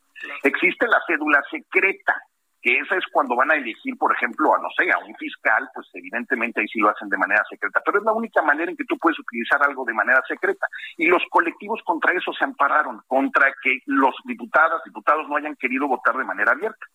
[0.42, 2.20] Existe la cédula secreta,
[2.60, 5.68] que esa es cuando van a elegir, por ejemplo, a no sé, a un fiscal,
[5.74, 8.76] pues evidentemente ahí sí lo hacen de manera secreta, pero es la única manera en
[8.76, 10.66] que tú puedes utilizar algo de manera secreta.
[10.96, 15.86] Y los colectivos contra eso se ampararon, contra que los diputadas, diputados no hayan querido
[15.86, 16.86] votar de manera abierta.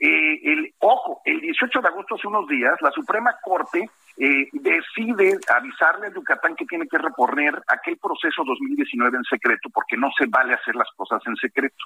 [0.00, 5.38] Eh, el, ojo, el 18 de agosto, hace unos días, la Suprema Corte eh, decide
[5.48, 10.26] avisarle a Yucatán que tiene que reponer aquel proceso 2019 en secreto, porque no se
[10.26, 11.84] vale hacer las cosas en secreto.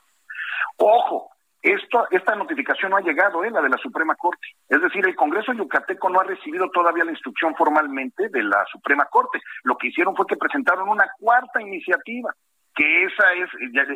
[0.78, 1.30] Ojo,
[1.62, 3.50] esto, esta notificación no ha llegado, ¿eh?
[3.50, 4.46] la de la Suprema Corte.
[4.68, 9.06] Es decir, el Congreso yucateco no ha recibido todavía la instrucción formalmente de la Suprema
[9.06, 9.40] Corte.
[9.64, 12.32] Lo que hicieron fue que presentaron una cuarta iniciativa,
[12.74, 13.50] que esa es,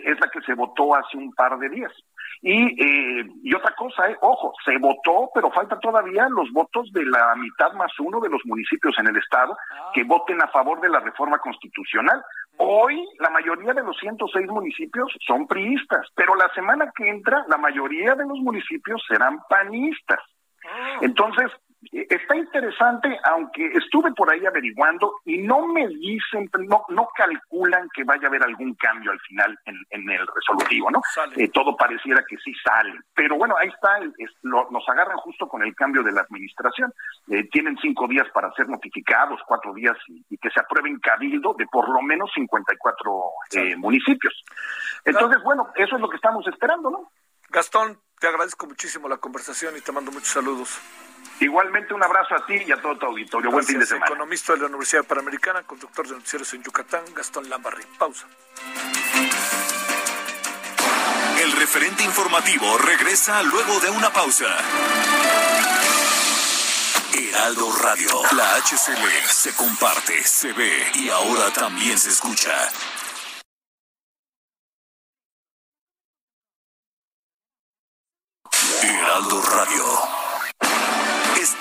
[0.04, 1.92] es la que se votó hace un par de días.
[2.44, 7.04] Y, eh, y otra cosa, eh, ojo, se votó, pero faltan todavía los votos de
[7.06, 9.56] la mitad más uno de los municipios en el estado
[9.94, 12.20] que voten a favor de la reforma constitucional.
[12.64, 17.56] Hoy la mayoría de los 106 municipios son priistas, pero la semana que entra la
[17.56, 20.20] mayoría de los municipios serán panistas.
[21.00, 21.50] Entonces,
[21.90, 28.04] está interesante, aunque estuve por ahí averiguando y no me dicen, no, no calculan que
[28.04, 31.00] vaya a haber algún cambio al final en, el resolutivo, ¿no?
[31.36, 32.92] Eh, todo pareciera que sí sale.
[33.14, 33.98] Pero bueno, ahí está,
[34.42, 36.92] nos agarran justo con el cambio de la administración.
[37.28, 41.54] Eh, tienen cinco días para ser notificados, cuatro días y, que se apruebe en cabildo
[41.56, 44.44] de por lo menos 54 eh, municipios.
[45.04, 47.10] Entonces, bueno, eso es lo que estamos esperando, ¿no?
[47.48, 50.80] Gastón, te agradezco muchísimo la conversación y te mando muchos saludos.
[51.42, 53.50] Igualmente un abrazo a ti y a todo tu auditorio.
[53.50, 54.06] Buen fin de semana.
[54.06, 57.82] Economista de la Universidad Panamericana, conductor de noticieros en Yucatán, Gastón Lambarri.
[57.98, 58.28] Pausa.
[61.42, 64.46] El referente informativo regresa luego de una pausa.
[67.12, 72.52] Heraldo Radio, la HCL se comparte, se ve y ahora también se escucha.
[78.80, 80.21] Heraldo Radio.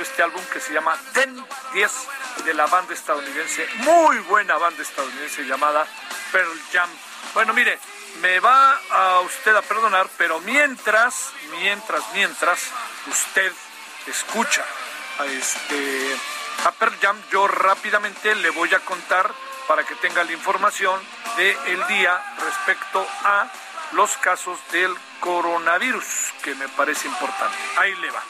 [0.00, 1.92] Este álbum que se llama Ten 10
[2.44, 5.86] de la banda estadounidense, muy buena banda estadounidense llamada
[6.30, 6.88] Pearl Jam.
[7.32, 7.78] Bueno, mire,
[8.20, 12.60] me va a usted a perdonar, pero mientras, mientras, mientras
[13.10, 13.52] usted
[14.06, 14.64] escucha
[15.18, 16.16] a este
[16.64, 19.32] a Pearl Jam, yo rápidamente le voy a contar
[19.66, 21.00] para que tenga la información
[21.36, 23.48] del el día respecto a
[23.94, 26.04] los casos del coronavirus,
[26.42, 27.56] que me parece importante.
[27.76, 28.22] Ahí le va.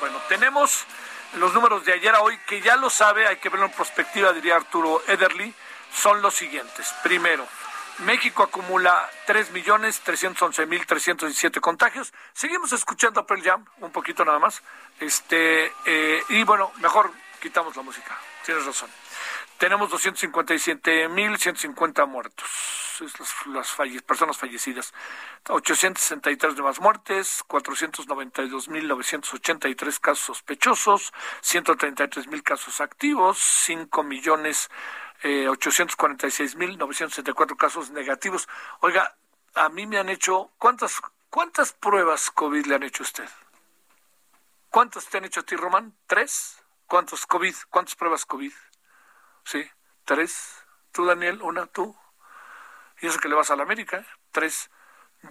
[0.00, 0.84] Bueno, tenemos
[1.34, 4.32] los números de ayer a hoy, que ya lo sabe, hay que verlo en perspectiva,
[4.32, 5.54] diría Arturo Ederly,
[5.94, 6.92] son los siguientes.
[7.02, 7.46] Primero,
[7.98, 12.14] México acumula 3.311.317 contagios.
[12.32, 14.62] Seguimos escuchando a Pearl Jam, un poquito nada más.
[14.98, 18.16] Este, eh, y bueno, mejor quitamos la música.
[18.44, 18.88] Tienes razón.
[19.62, 22.50] Tenemos 257.150 muertos
[23.46, 23.72] las,
[24.02, 24.92] personas fallecidas.
[25.48, 31.12] 863 nuevas muertes, 492.983 casos sospechosos,
[31.44, 34.68] 133.000 casos activos, 5 millones
[35.22, 38.48] eh, 846.974 casos negativos.
[38.80, 39.14] Oiga,
[39.54, 43.28] a mí me han hecho, ¿cuántas, ¿cuántas pruebas COVID le han hecho a usted?
[44.70, 45.94] ¿Cuántas te han hecho a ti, Román?
[46.08, 46.60] ¿Tres?
[46.88, 47.54] ¿Cuántos COVID?
[47.70, 48.52] ¿Cuántas pruebas COVID?
[49.44, 49.68] Sí,
[50.04, 50.64] tres.
[50.92, 51.40] ¿Tú, Daniel?
[51.42, 51.66] ¿Una?
[51.66, 51.96] ¿Tú?
[53.02, 54.06] y eso que le vas a la América, ¿eh?
[54.30, 54.70] tres.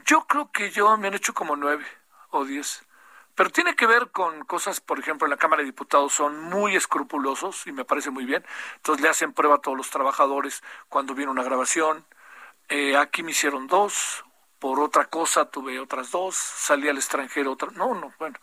[0.06, 1.86] Yo creo que yo me han hecho como nueve
[2.30, 2.86] o diez.
[3.34, 6.76] Pero tiene que ver con cosas, por ejemplo, en la Cámara de Diputados son muy
[6.76, 8.46] escrupulosos y me parece muy bien.
[8.76, 12.06] Entonces le hacen prueba a todos los trabajadores cuando viene una grabación.
[12.68, 14.26] Eh, aquí me hicieron dos,
[14.60, 17.70] por otra cosa tuve otras dos, salí al extranjero otra.
[17.72, 18.38] No, no, bueno.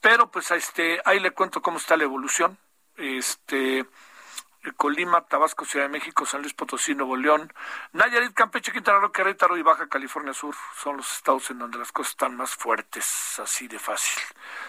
[0.00, 2.58] Pero pues este, ahí le cuento cómo está la evolución.
[2.96, 3.86] Este,
[4.72, 7.52] Colima, Tabasco, Ciudad de México, San Luis Potosí, Nuevo León,
[7.92, 11.92] Nayarit, Campeche, Quintana Roo, Querétaro y Baja California Sur son los estados en donde las
[11.92, 14.22] cosas están más fuertes, así de fácil.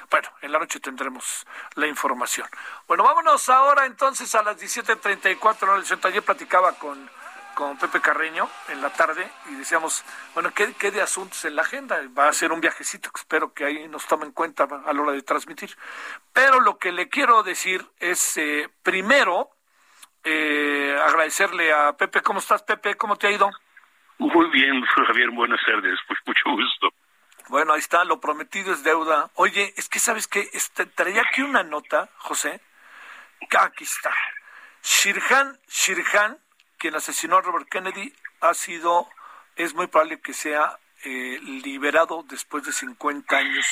[0.10, 2.48] Bueno, en la noche tendremos la información.
[2.88, 6.10] Bueno, vámonos ahora entonces a las 17.34 en el centro.
[6.10, 7.10] Ayer platicaba con,
[7.56, 11.64] con Pepe Carreño en la tarde y decíamos, bueno, ¿qué, ¿qué, de asuntos en la
[11.64, 12.00] agenda?
[12.18, 15.22] Va a ser un viajecito espero que ahí nos tomen cuenta a la hora de
[15.22, 15.76] transmitir.
[16.32, 19.50] Pero lo que le quiero decir es, eh, primero,
[20.30, 22.22] eh, agradecerle a Pepe.
[22.22, 22.96] ¿Cómo estás, Pepe?
[22.96, 23.50] ¿Cómo te ha ido?
[24.18, 25.30] Muy bien, Javier.
[25.32, 25.98] Buenas tardes.
[26.06, 26.90] Pues mucho gusto.
[27.48, 28.04] Bueno, ahí está.
[28.04, 29.30] Lo prometido es deuda.
[29.36, 32.60] Oye, es que sabes que este, traía aquí una nota, José.
[33.58, 34.14] Aquí está.
[34.84, 36.40] Shirhan Shirhan,
[36.78, 39.08] quien asesinó a Robert Kennedy, ha sido,
[39.56, 43.66] es muy probable que sea eh, liberado después de 50 años.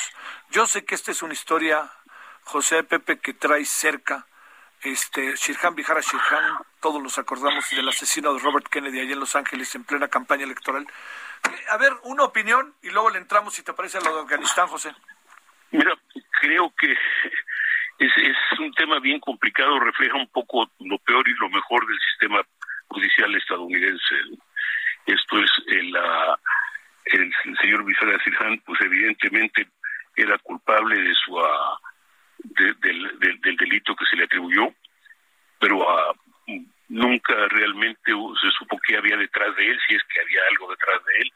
[0.50, 1.90] Yo sé que esta es una historia,
[2.44, 4.26] José Pepe, que trae cerca
[4.86, 9.34] este Shirhan Vihara Shirhan, todos nos acordamos del asesino de Robert Kennedy allá en Los
[9.34, 10.86] Ángeles en plena campaña electoral.
[11.70, 14.68] A ver, una opinión y luego le entramos, si te parece, a lo de Afganistán,
[14.68, 14.94] José.
[15.72, 15.92] Mira,
[16.40, 16.92] creo que
[17.98, 18.12] es,
[18.58, 22.42] un tema bien complicado, refleja un poco lo peor y lo mejor del sistema
[22.88, 24.14] judicial estadounidense.
[25.06, 25.96] Esto es el,
[27.06, 29.68] el, señor Vihara Shirhan, pues evidentemente
[30.16, 31.38] era culpable de su
[32.38, 34.72] del, del, delito que se le atribuyó,
[35.58, 36.14] pero ah,
[36.88, 41.04] nunca realmente se supo qué había detrás de él, si es que había algo detrás
[41.04, 41.32] de él.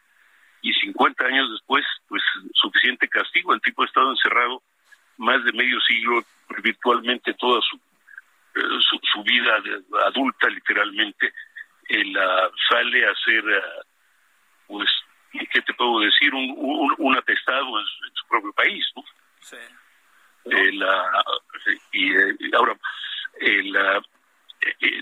[0.63, 2.23] Y 50 años después, pues
[2.55, 3.55] suficiente castigo.
[3.55, 4.63] El tipo ha estado encerrado
[5.17, 6.23] más de medio siglo,
[6.63, 7.77] virtualmente toda su,
[8.55, 9.63] eh, su, vida
[10.07, 11.33] adulta, literalmente.
[11.89, 12.17] Él
[12.69, 13.83] sale a ser, ah,
[14.67, 14.89] pues,
[15.33, 16.35] ¿qué te puedo decir?
[16.35, 19.03] Un, un, atestado en su, propio país, ¿no?
[19.41, 19.57] Sí.
[20.45, 21.25] Eh, la,
[21.93, 22.77] y, eh, ahora,
[23.41, 24.03] eh, la,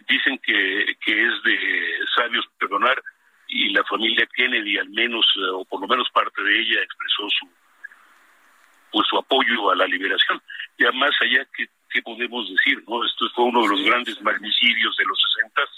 [0.09, 3.03] dicen que, que es de sabios perdonar
[3.48, 7.48] y la familia Kennedy al menos o por lo menos parte de ella expresó su
[8.90, 10.40] pues su apoyo a la liberación.
[10.79, 14.96] Ya más allá que qué podemos decir no esto fue uno de los grandes magnicidios
[14.96, 15.68] de los sesentas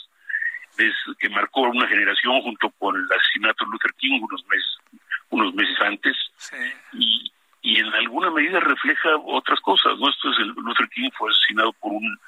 [1.18, 4.79] que marcó una generación junto con el asesinato de Luther King unos meses
[5.31, 6.16] unos meses antes.
[6.92, 7.33] Y
[7.70, 9.96] y en alguna medida refleja otras cosas.
[9.96, 10.11] ¿no?
[10.11, 12.18] Esto es el, Luther King fue asesinado por un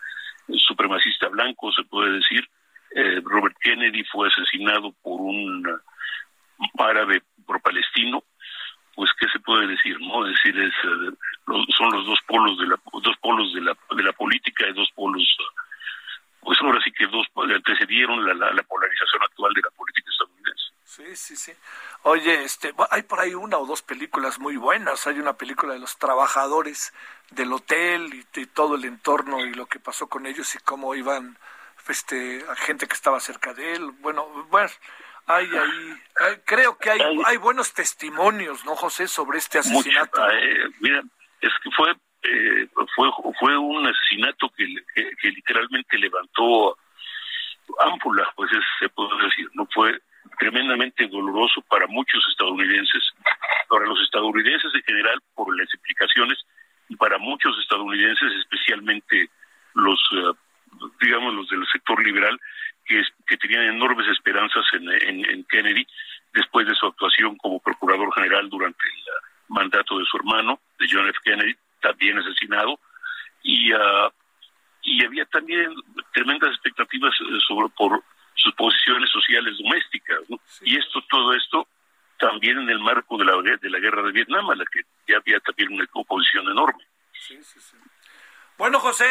[0.68, 2.48] supremacista blanco, se puede decir.
[2.94, 5.66] Eh, Robert Kennedy fue asesinado por un
[6.78, 8.22] árabe pro-palestino.
[8.94, 9.98] Pues, ¿qué se puede decir?
[10.00, 11.16] no decir, es, eh,
[11.76, 14.90] son los dos polos de la dos polos de la, de la política y dos
[14.94, 15.26] polos
[16.42, 20.72] pues ahora sí que dos antecedieron la, la, la polarización actual de la política estadounidense.
[20.84, 21.52] Sí, sí, sí.
[22.04, 25.06] Oye, este, hay por ahí una o dos películas muy buenas.
[25.06, 26.92] Hay una película de los trabajadores
[27.30, 31.38] del hotel y, todo el entorno y lo que pasó con ellos y cómo iban,
[31.88, 33.92] este, a gente que estaba cerca de él.
[34.00, 34.70] Bueno, bueno,
[35.26, 40.28] hay ahí, creo que hay, hay buenos testimonios, ¿no, José, sobre este asesinato?
[40.28, 41.02] Eh, mira,
[41.40, 46.76] es que fue, eh, fue, fue un asesinato que, que, literalmente levantó
[47.80, 50.00] ámpulas, pues se puede decir, no fue
[50.42, 53.04] tremendamente doloroso para muchos estadounidenses,
[53.68, 56.36] para los estadounidenses en general por las implicaciones
[56.88, 59.30] y para muchos estadounidenses, especialmente
[59.74, 60.32] los, eh,
[61.00, 62.36] digamos, los del sector liberal,
[62.84, 65.86] que, que tenían enormes esperanzas en, en, Kennedy
[66.34, 69.02] después de su actuación como procurador general durante el
[69.46, 71.18] mandato de su hermano, de John F.
[71.22, 72.80] Kennedy, también asesinado,
[73.44, 74.10] y, uh,
[74.82, 75.72] y había también
[76.12, 78.02] tremendas expectativas eh, sobre por
[78.42, 80.18] sus posiciones sociales domésticas.
[80.62, 81.68] Y esto, todo esto,
[82.18, 85.18] también en el marco de la, de la guerra de Vietnam, a la que ya
[85.18, 86.84] había también una oposición enorme.
[88.58, 89.06] bueno, José,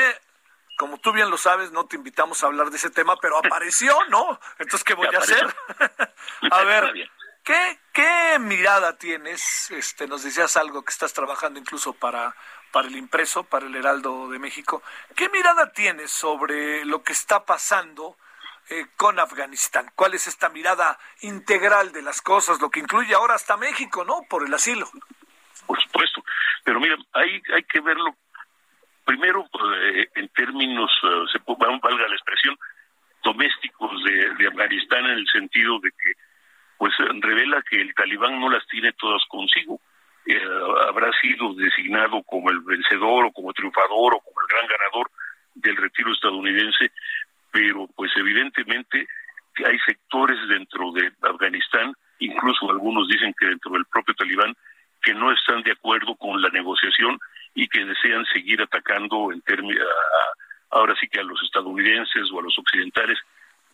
[0.78, 3.98] como tú bien lo sabes, no te invitamos a hablar de ese tema, pero apareció,
[4.10, 4.40] ¿no?
[4.60, 5.56] Entonces, ¿qué voy a hacer?
[6.52, 7.10] a ver,
[7.44, 9.72] ¿qué, ¿qué mirada tienes?
[9.72, 12.36] Este, nos decías algo que estás trabajando incluso para,
[12.72, 14.82] para el impreso, para el Heraldo de México.
[15.16, 18.18] ¿Qué mirada tienes sobre lo que está pasando
[18.72, 19.92] eh, con Afganistán?
[19.96, 24.22] ¿Cuál es esta mirada integral de las cosas, lo que incluye ahora hasta México, ¿no?
[24.30, 24.88] Por el asilo.
[25.68, 26.24] Por supuesto,
[26.64, 28.16] pero mira, hay, hay que verlo
[29.04, 30.90] primero eh, en términos,
[31.34, 32.58] se valga la expresión,
[33.22, 36.14] domésticos de, Afganistán en el sentido de que
[36.78, 39.82] pues revela que el talibán no las tiene todas consigo.
[40.88, 45.12] habrá sido designado como el vencedor o como triunfador o como el gran ganador
[45.56, 46.92] del retiro estadounidense,
[47.52, 49.08] pero pues evidentemente
[49.66, 54.56] hay sectores dentro de Afganistán, incluso algunos dicen que dentro del propio talibán,
[55.02, 57.20] que no están de acuerdo con la negociación
[57.54, 59.86] y que desean seguir atacando en términos
[60.72, 63.20] ahora sí que a los estadounidenses o a los occidentales,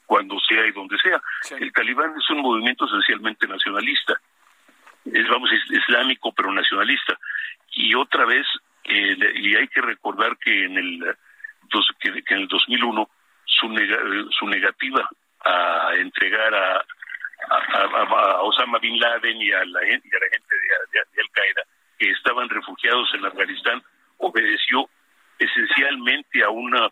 [0.05, 1.21] cuando sea y donde sea.
[1.59, 4.19] El talibán es un movimiento esencialmente nacionalista,
[5.05, 7.17] es, vamos, es islámico pero nacionalista.
[7.71, 8.45] Y otra vez,
[8.85, 11.15] eh, y hay que recordar que en el,
[11.99, 13.09] que, en el 2001
[13.59, 13.67] su,
[14.31, 15.09] su negativa
[15.45, 16.85] a entregar a,
[17.49, 21.63] a, Osama Bin Laden y a la, y a la gente de, de Al-Qaeda
[21.97, 23.81] que estaban refugiados en Afganistán
[24.17, 24.89] obedeció
[25.39, 26.89] esencialmente a una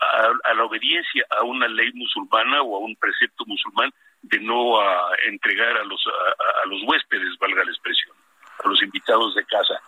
[0.00, 5.10] a, la obediencia a una ley musulmana o a un precepto musulmán de no a
[5.26, 8.16] entregar a los a, los huéspedes, valga la expresión,
[8.64, 9.80] a los invitados de casa.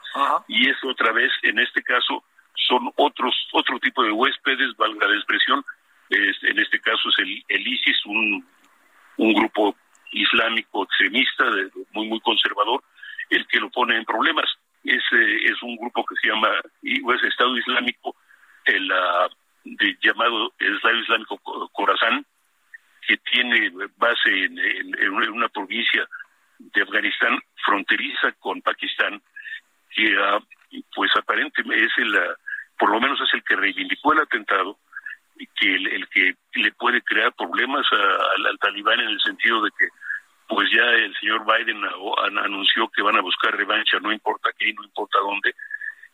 [0.49, 2.25] Y eso otra vez, en este caso,
[2.67, 5.65] son otros otro tipo de huéspedes, valga la expresión.
[6.11, 8.47] en este caso es el, el ISIS, un,
[9.17, 9.77] un grupo
[10.13, 11.45] islámico extremista,
[11.93, 12.83] muy muy conservador,
[13.31, 14.47] el que lo pone en problemas.
[14.85, 16.51] Es, es un grupo que se llama
[16.83, 18.15] es Estado Islámico,
[18.67, 18.93] el,
[19.65, 21.39] de, llamado Estado Islámico
[21.73, 22.25] Corazán,
[23.07, 26.07] que tiene base en, una provincia
[26.59, 29.23] de Afganistán fronteriza con Pakistán,
[29.91, 30.39] que ah,
[30.95, 32.37] pues aparentemente es el, ah,
[32.79, 34.79] por lo menos es el que reivindicó el atentado
[35.37, 39.89] y que el, que le puede crear problemas al talibán en el sentido de que
[40.49, 41.83] pues ya el señor Biden
[42.39, 45.55] anunció que van a buscar revancha, no importa qué, no importa dónde,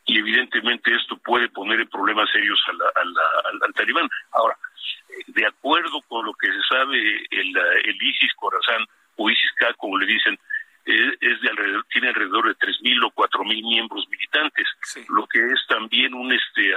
[0.07, 4.09] y evidentemente esto puede poner en problemas serios al, talibán.
[4.33, 4.57] Ahora,
[5.27, 8.87] de acuerdo con lo que se sabe, el, el ISIS Corazán
[9.17, 10.39] o ISIS-K, como le dicen,
[10.87, 14.67] es, de alrededor, tiene alrededor de 3.000 o 4.000 miembros militantes,
[15.11, 16.73] lo que es también un este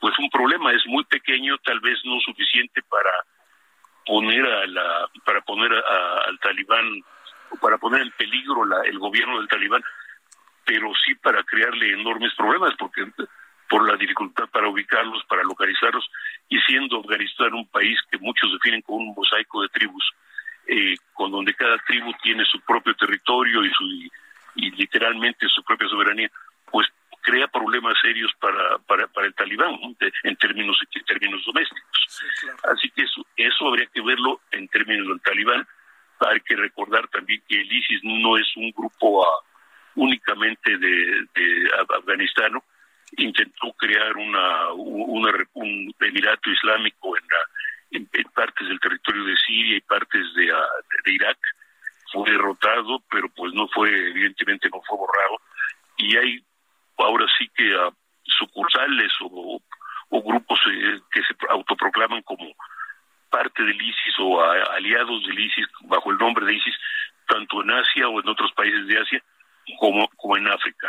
[0.00, 3.10] pues un problema, es muy pequeño, tal vez no suficiente para
[4.08, 7.04] poner a la para poner al talibán
[7.60, 9.84] para poner en peligro la, el gobierno del talibán
[10.64, 13.06] pero sí para crearle enormes problemas porque
[13.68, 16.10] por la dificultad para ubicarlos para localizarlos
[16.48, 20.10] y siendo Afganistán un país que muchos definen como un mosaico de tribus
[20.66, 23.84] eh, con donde cada tribu tiene su propio territorio y su
[24.54, 26.30] y literalmente su propia soberanía
[26.70, 26.88] pues
[27.28, 29.78] crea problemas serios para, para, para el talibán
[30.22, 32.22] en términos en términos domésticos.
[32.72, 35.66] Así que eso, eso habría que verlo en términos del talibán.
[36.20, 39.24] Hay que recordar también que el ISIS no es un grupo uh,
[39.96, 42.52] únicamente de, de Afganistán,
[43.18, 47.16] intentó crear una, una, un emirato islámico
[47.90, 50.56] en, en, partes del territorio de Siria y partes de, uh,
[51.04, 51.38] de Irak.
[52.12, 55.40] Fue derrotado, pero pues no fue, evidentemente no fue borrado.
[55.98, 56.44] Y hay
[56.96, 57.90] ahora sí que a
[58.24, 59.60] sucursales o,
[60.10, 62.54] grupos eh, que se autoproclaman como
[63.30, 66.74] parte del ISIS o aliados del ISIS bajo el nombre de ISIS,
[67.26, 69.22] tanto en Asia o en otros países de Asia
[69.78, 70.88] como, como en África.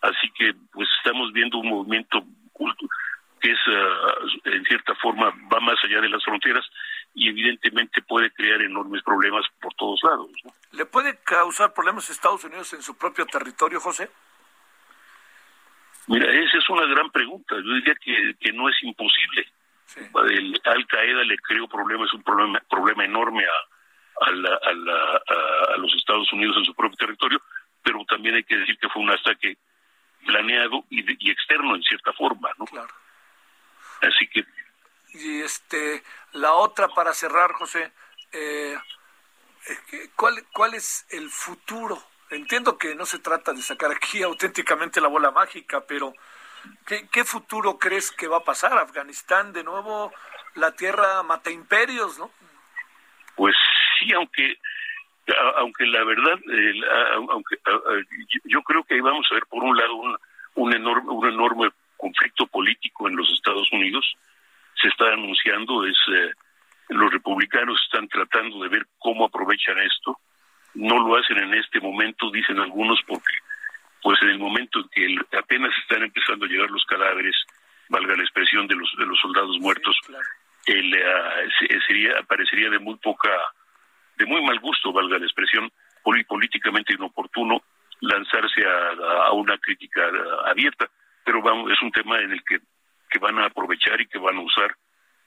[0.00, 2.24] Así que pues estamos viendo un movimiento
[3.40, 6.64] que es ah, en cierta forma va más allá de las fronteras
[7.14, 10.30] y evidentemente puede crear enormes problemas por todos lados.
[10.72, 14.08] ¿Le puede causar problemas a Estados Unidos en su propio territorio, José?
[16.06, 17.54] Mira, esa es una gran pregunta.
[17.56, 19.46] Yo diría que, que no es imposible.
[20.30, 25.76] El Al Qaeda le creó problemas, es un problema, problema enorme a, a, a, a,
[25.76, 27.40] los Estados Unidos en su propio territorio,
[27.82, 29.56] pero también hay que decir que fue un ataque
[30.26, 32.64] planeado y, y externo en cierta forma, ¿no?
[32.66, 32.94] Claro.
[34.02, 34.44] Así que.
[35.14, 36.02] Y este,
[36.32, 37.92] la otra para cerrar, José,
[38.32, 38.76] eh,
[39.68, 45.00] eh ¿cuál, ¿cuál es el futuro Entiendo que no se trata de sacar aquí auténticamente
[45.00, 46.12] la bola mágica, pero
[46.86, 48.76] ¿qué, futuro crees que va a pasar?
[48.76, 50.12] Afganistán, de nuevo,
[50.54, 52.30] la tierra mata imperios, ¿no?
[53.36, 53.54] Pues
[53.98, 54.58] sí, aunque
[55.56, 56.38] aunque la verdad,
[57.28, 57.56] aunque
[58.44, 60.16] yo creo que ahí vamos a ver por un lado un,
[60.54, 64.16] un enorme un enorme conflicto político en los Estados Unidos
[64.80, 66.32] se está anunciando es eh,
[66.90, 70.18] los republicanos están tratando de ver cómo aprovechan esto.
[70.74, 73.32] No lo hacen en este momento, dicen algunos, porque
[74.02, 77.34] pues en el momento en que apenas están empezando a llegar los cadáveres,
[77.88, 79.98] valga la expresión de los de los soldados muertos,
[80.66, 83.30] el, uh, sería parecería de muy poca,
[84.16, 85.70] de muy mal gusto, valga la expresión,
[86.02, 87.60] políticamente inoportuno
[88.00, 90.02] lanzarse a, a una crítica
[90.46, 90.88] abierta,
[91.24, 92.60] pero vamos, es un tema en el que,
[93.08, 94.76] que van a aprovechar y que van a usar,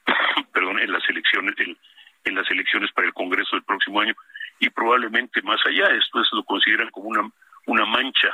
[0.54, 1.78] perdón, en las elecciones, en,
[2.24, 4.14] en las elecciones para el Congreso del próximo año
[4.60, 5.86] y probablemente más allá.
[5.96, 7.30] Esto es lo consideran como una,
[7.66, 8.30] una mancha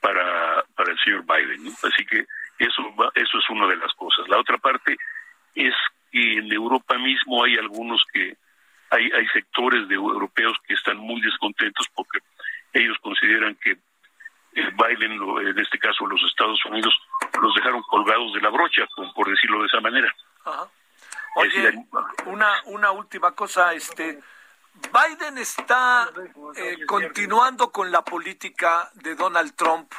[0.00, 1.66] para, para el señor Biden.
[1.82, 2.24] Así que
[2.58, 4.28] eso, eso es una de las cosas.
[4.28, 4.96] La otra parte
[5.54, 5.74] es
[6.10, 8.36] que en Europa mismo hay algunos que,
[8.90, 12.18] hay, hay sectores de europeos que están muy descontentos porque
[12.72, 13.76] ellos consideran que
[14.52, 16.94] Biden, en este caso los Estados Unidos,
[17.40, 18.82] los dejaron colgados de la brocha,
[19.14, 20.14] por decirlo de esa manera.
[21.36, 21.86] Oye,
[22.26, 24.18] una, una última cosa, este,
[24.74, 26.10] Biden está
[26.56, 29.92] eh, continuando con la política de Donald Trump,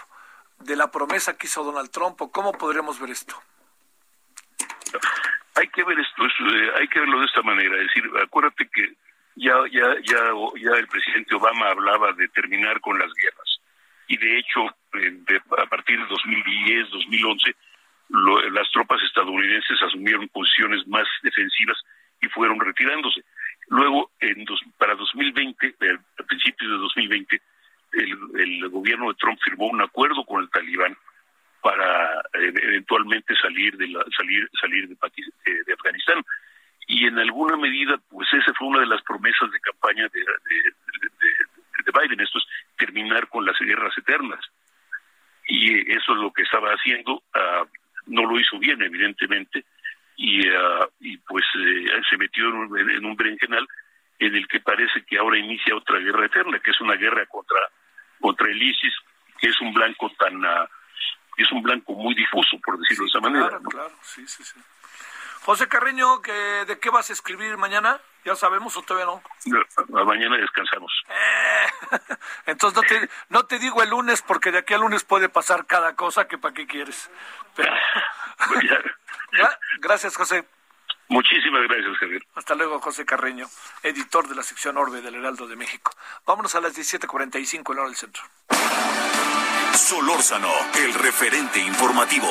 [0.59, 3.35] de la promesa que hizo Donald Trump, ¿o cómo podremos ver esto?
[5.55, 8.93] Hay que ver esto, eh, hay que verlo de esta manera, es decir, acuérdate que
[9.35, 10.19] ya, ya, ya,
[10.59, 13.50] ya el presidente Obama hablaba de terminar con las guerras
[14.07, 17.55] y de hecho eh, a partir de 2010, 2011
[18.51, 21.77] las tropas estadounidenses asumieron posiciones más defensivas
[22.21, 23.23] y fueron retirándose.
[23.67, 24.45] Luego, en
[24.77, 25.75] para 2020,
[26.19, 27.41] a principios de 2020,
[27.93, 30.97] el, el, gobierno de Trump firmó un acuerdo con el talibán
[31.61, 36.23] para eh, eventualmente salir de la, salir salir de, eh, de, Afganistán
[36.87, 40.73] y en alguna medida pues esa fue una de las promesas de campaña de, de,
[41.91, 42.45] Biden esto es
[42.77, 44.43] terminar con las guerras eternas
[45.47, 47.67] y eso es lo que estaba haciendo uh,
[48.07, 49.65] no lo hizo bien, evidentemente,
[50.15, 53.67] y, uh, y pues eh, se metió en un, en un berenjenal
[54.19, 57.57] en el que parece que ahora inicia otra guerra eterna, que es una guerra contra,
[58.19, 58.93] contra el ISIS,
[59.39, 60.43] que es un blanco tan...
[60.43, 60.67] Uh,
[61.37, 63.47] es un blanco muy difuso, por decirlo de esa manera.
[63.47, 64.59] Claro, claro, sí, sí, sí.
[65.43, 67.99] José Carreño, ¿de qué vas a escribir mañana?
[68.23, 70.05] ¿Ya sabemos o todavía no?
[70.05, 70.91] mañana descansamos.
[71.09, 71.97] Eh,
[72.45, 75.65] entonces no te, no te digo el lunes porque de aquí al lunes puede pasar
[75.65, 77.09] cada cosa que para qué quieres.
[78.47, 78.59] Pues
[79.81, 80.43] gracias, José.
[81.09, 82.25] Muchísimas gracias, Javier.
[82.35, 83.45] Hasta luego, José Carreño,
[83.83, 85.91] editor de la sección Orbe del Heraldo de México.
[86.25, 88.23] Vámonos a las 17.45 en hora del centro.
[89.73, 92.29] Solórzano, el referente informativo.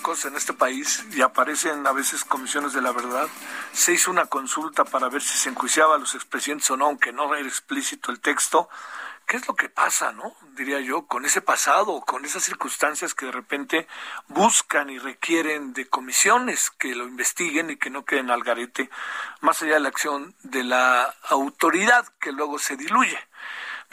[0.00, 3.28] Cosas en este país y aparecen a veces comisiones de la verdad.
[3.72, 7.12] Se hizo una consulta para ver si se enjuiciaba a los expresidentes o no, aunque
[7.12, 8.68] no era explícito el texto.
[9.26, 10.34] ¿Qué es lo que pasa, no?
[10.54, 13.88] Diría yo, con ese pasado, con esas circunstancias que de repente
[14.28, 18.90] buscan y requieren de comisiones que lo investiguen y que no queden al garete,
[19.40, 23.18] más allá de la acción de la autoridad que luego se diluye.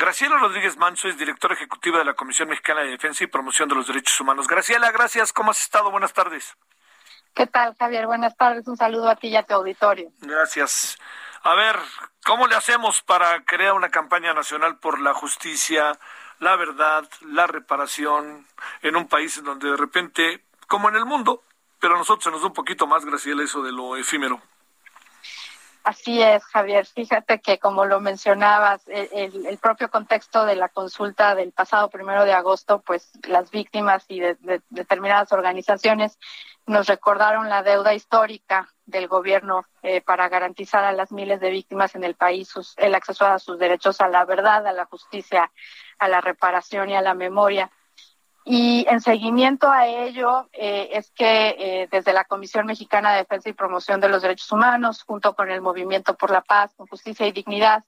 [0.01, 3.75] Graciela Rodríguez Manso es directora ejecutiva de la Comisión Mexicana de Defensa y Promoción de
[3.75, 4.47] los Derechos Humanos.
[4.47, 5.31] Graciela, gracias.
[5.31, 5.91] ¿Cómo has estado?
[5.91, 6.57] Buenas tardes.
[7.35, 8.07] ¿Qué tal, Javier?
[8.07, 8.67] Buenas tardes.
[8.67, 10.09] Un saludo a ti y a tu auditorio.
[10.21, 10.97] Gracias.
[11.43, 11.75] A ver,
[12.25, 15.99] ¿cómo le hacemos para crear una campaña nacional por la justicia,
[16.39, 18.47] la verdad, la reparación
[18.81, 21.43] en un país en donde de repente, como en el mundo,
[21.79, 24.41] pero a nosotros se nos da un poquito más, Graciela, eso de lo efímero?
[25.83, 26.85] Así es, Javier.
[26.85, 32.33] Fíjate que, como lo mencionabas, el, propio contexto de la consulta del pasado primero de
[32.33, 36.19] agosto, pues las víctimas y de, determinadas organizaciones
[36.67, 41.95] nos recordaron la deuda histórica del gobierno eh, para garantizar a las miles de víctimas
[41.95, 45.51] en el país el acceso a sus derechos a la verdad, a la justicia,
[45.97, 47.71] a la reparación y a la memoria.
[48.43, 53.49] Y en seguimiento a ello eh, es que eh, desde la Comisión Mexicana de Defensa
[53.49, 57.27] y Promoción de los Derechos Humanos, junto con el Movimiento por la Paz, con Justicia
[57.27, 57.83] y Dignidad,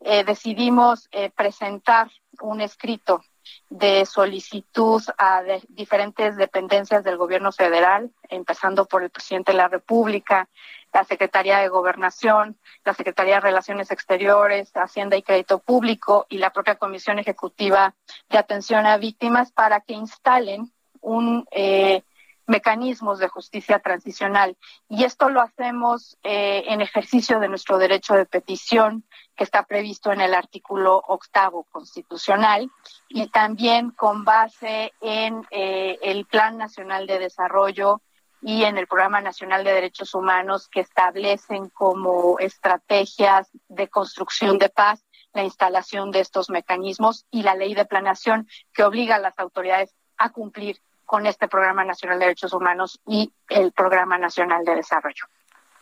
[0.00, 2.08] eh, decidimos presentar
[2.40, 3.22] un escrito
[3.68, 10.48] de solicitud a diferentes dependencias del gobierno federal, empezando por el presidente de la República,
[10.92, 16.50] la Secretaría de Gobernación, la Secretaría de Relaciones Exteriores, Hacienda y Crédito Público y la
[16.50, 17.94] propia Comisión Ejecutiva
[18.28, 22.02] de Atención a Víctimas para que instalen un eh,
[22.48, 24.56] mecanismos de justicia transicional.
[24.88, 29.04] Y esto lo hacemos eh, en ejercicio de nuestro derecho de petición,
[29.36, 32.70] que está previsto en el artículo octavo constitucional,
[33.08, 38.00] y también con base en eh, el Plan Nacional de Desarrollo
[38.42, 44.68] y en el Programa Nacional de Derechos Humanos que establecen como estrategias de construcción de
[44.68, 49.38] paz la instalación de estos mecanismos y la ley de planeación que obliga a las
[49.38, 54.76] autoridades a cumplir con este Programa Nacional de Derechos Humanos y el Programa Nacional de
[54.76, 55.24] Desarrollo.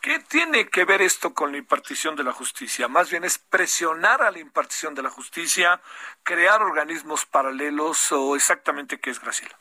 [0.01, 2.87] ¿Qué tiene que ver esto con la impartición de la justicia?
[2.87, 5.81] Más bien es presionar a la impartición de la justicia,
[6.23, 9.57] crear organismos paralelos o exactamente qué es, Graciela.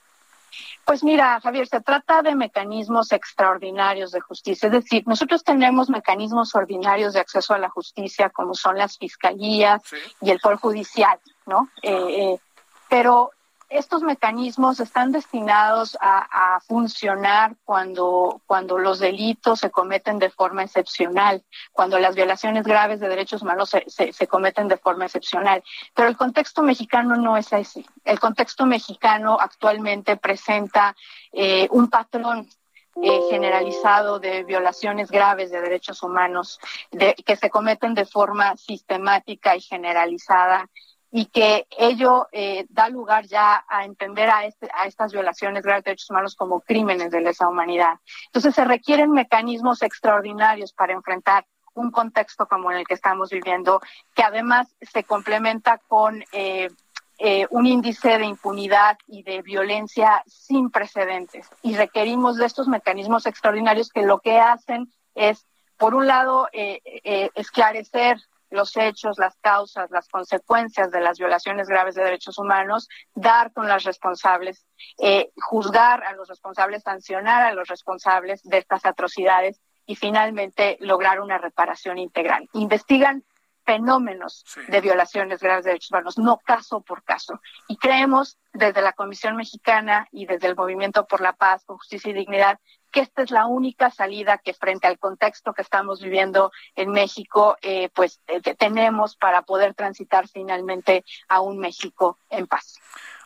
[0.87, 4.68] Pues mira, Javier, se trata de mecanismos extraordinarios de justicia.
[4.68, 9.82] Es decir, nosotros tenemos mecanismos ordinarios de acceso a la justicia, como son las fiscalías
[10.20, 11.68] y el Poder Judicial, ¿no?
[11.82, 12.39] Eh, eh,
[12.89, 13.32] pero
[13.69, 21.45] estos mecanismos están destinados a, funcionar cuando, cuando los delitos se cometen de forma excepcional,
[21.73, 25.62] cuando las violaciones graves de derechos humanos se, se, cometen de forma excepcional.
[25.95, 27.85] Pero el contexto mexicano no es así.
[28.05, 30.97] El contexto mexicano actualmente presenta
[31.33, 32.49] eh, un patrón
[33.03, 36.59] eh, generalizado de violaciones graves de derechos humanos
[36.91, 40.71] de, que se cometen de forma sistemática y generalizada
[41.11, 45.84] y que ello eh, da lugar ya a entender a, este, a estas violaciones graves
[45.84, 47.94] de derechos humanos como crímenes de lesa humanidad.
[48.26, 53.80] Entonces se requieren mecanismos extraordinarios para enfrentar un contexto como en el que estamos viviendo,
[54.14, 56.70] que además se complementa con eh,
[57.18, 61.48] eh, un índice de impunidad y de violencia sin precedentes.
[61.62, 65.46] Y requerimos de estos mecanismos extraordinarios que lo que hacen es,
[65.76, 68.18] por un lado, esclarecer
[68.51, 73.68] los hechos, las causas, las consecuencias de las violaciones graves de derechos humanos, dar con
[73.68, 74.66] las responsables,
[74.99, 81.20] eh, juzgar a los responsables, sancionar a los responsables de estas atrocidades y finalmente lograr
[81.20, 82.49] una reparación integral.
[82.53, 83.24] Investigan
[83.64, 87.40] fenómenos de violaciones graves de derechos humanos, no caso por caso.
[87.68, 92.14] Y creemos desde la Comisión Mexicana y desde el Movimiento por la Paz, Justicia y
[92.14, 92.61] Dignidad
[92.97, 97.59] que esta es la única salida que frente al contexto que estamos viviendo en México,
[97.61, 102.80] eh, pues eh, tenemos para poder transitar finalmente a un México en paz.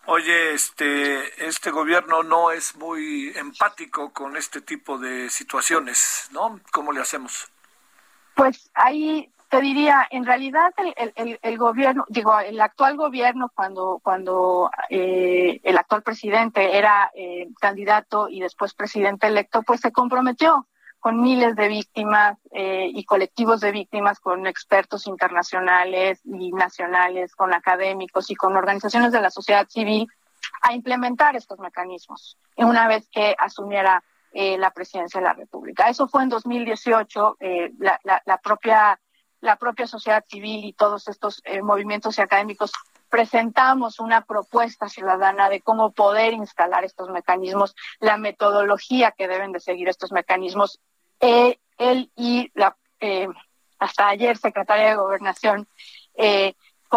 [0.07, 6.59] Oye, este, este gobierno no es muy empático con este tipo de situaciones, ¿no?
[6.73, 7.49] ¿Cómo le hacemos?
[8.35, 15.61] Pues ahí te diría, en realidad el, gobierno, digo, el actual gobierno cuando cuando eh,
[15.65, 20.69] el actual presidente era eh, candidato y después presidente electo, pues se comprometió
[21.01, 27.53] con miles de víctimas eh, y colectivos de víctimas, con expertos internacionales y nacionales, con
[27.53, 30.07] académicos y con organizaciones de la sociedad civil
[30.63, 35.89] a implementar estos mecanismos una vez que asumiera la presidencia de la República.
[35.89, 37.37] Eso fue en 2018.
[37.81, 39.01] la, propia
[39.41, 42.73] la propia sociedad civil y todos estos eh, movimientos académicos
[43.09, 49.61] presentamos una propuesta ciudadana de cómo poder instalar estos mecanismos, la metodología que deben de
[49.61, 50.79] seguir estos mecanismos.
[51.21, 53.29] Eh, él y la eh,
[53.79, 55.67] hasta ayer secretaria de Gobernación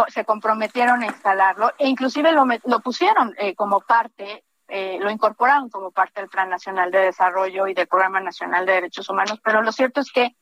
[0.09, 6.19] se comprometieron a instalarlo e inclusive lo, lo pusieron como parte lo incorporaron como parte
[6.19, 10.01] del Plan Nacional de Desarrollo y del Programa Nacional de Derechos Humanos, pero lo cierto
[10.01, 10.35] es que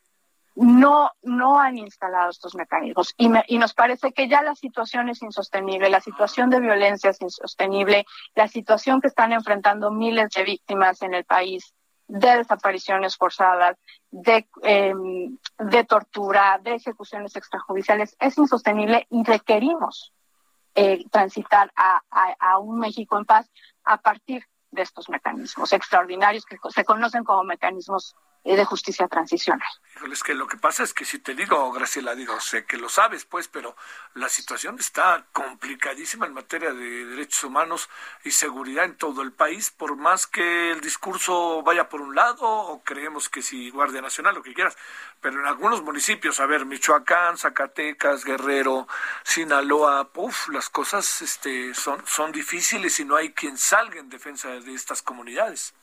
[0.55, 3.13] no, no han instalado estos mecanismos.
[3.17, 7.21] Y, y nos parece que ya la situación es insostenible, la situación de violencia es
[7.21, 11.73] insostenible, la situación que están enfrentando miles de víctimas en el país
[12.07, 13.77] de desapariciones forzadas,
[14.09, 20.13] de, em, de tortura, de ejecuciones extrajudiciales es insostenible y requerimos
[20.75, 22.01] eh, transitar a,
[22.39, 23.49] a un México en paz
[23.83, 29.67] a partir de estos mecanismos extraordinarios que se conocen como mecanismos de justicia transicional.
[30.11, 32.89] Es que lo que pasa es que si te digo, Graciela, digo, sé que lo
[32.89, 33.75] sabes, pues, pero
[34.15, 37.87] la situación está complicadísima en materia de derechos humanos
[38.23, 42.47] y seguridad en todo el país, por más que el discurso vaya por un lado
[42.47, 44.75] o creemos que si Guardia Nacional, lo que quieras,
[45.19, 48.87] pero en algunos municipios, a ver, Michoacán, Zacatecas, Guerrero,
[49.23, 54.49] Sinaloa, puff, las cosas este, son, son difíciles y no hay quien salga en defensa
[54.49, 55.75] de estas comunidades.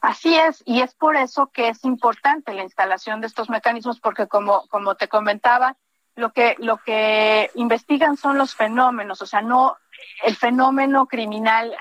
[0.00, 4.26] Así es, y es por eso que es importante la instalación de estos mecanismos, porque
[4.28, 5.76] como, como te comentaba,
[6.16, 9.76] lo que, lo que investigan son los fenómenos, o sea, no
[10.24, 11.76] el fenómeno criminal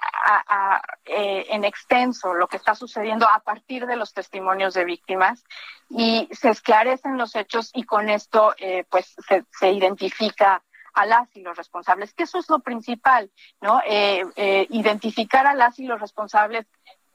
[1.06, 5.44] eh, en extenso, lo que está sucediendo a partir de los testimonios de víctimas,
[5.90, 10.62] y se esclarecen los hechos y con esto eh, pues se, se identifica
[10.94, 13.82] a las y los responsables, que eso es lo principal, ¿no?
[13.86, 16.66] Eh, identificar a las y los responsables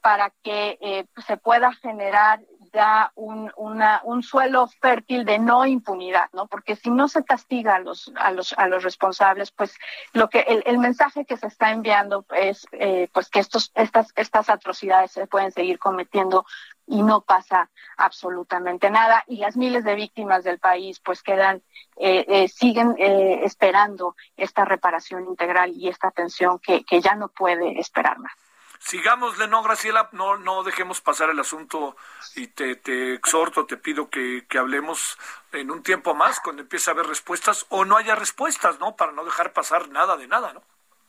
[0.05, 2.39] para que eh, se pueda generar
[2.71, 6.45] ya un, un suelo fértil de no impunidad, ¿no?
[6.45, 9.75] Porque si no se castiga a los, a los, a los responsables, pues
[10.13, 14.13] lo que el, el mensaje que se está enviando es eh, pues que estos, estas,
[14.15, 16.45] estas atrocidades se pueden seguir cometiendo
[16.85, 21.63] y no pasa absolutamente nada y las miles de víctimas del país pues quedan
[21.97, 27.29] eh, eh siguen eh, esperando esta reparación integral y esta atención que, que ya no
[27.29, 28.33] puede esperar más
[28.79, 31.95] sigámosle, no, Graciela, no, no dejemos pasar el asunto
[32.35, 35.17] y te, te exhorto, te pido que, que, hablemos
[35.51, 38.95] en un tiempo más cuando empiece a haber respuestas o no haya respuestas, ¿no?
[38.95, 40.61] Para no dejar pasar nada de nada, ¿no?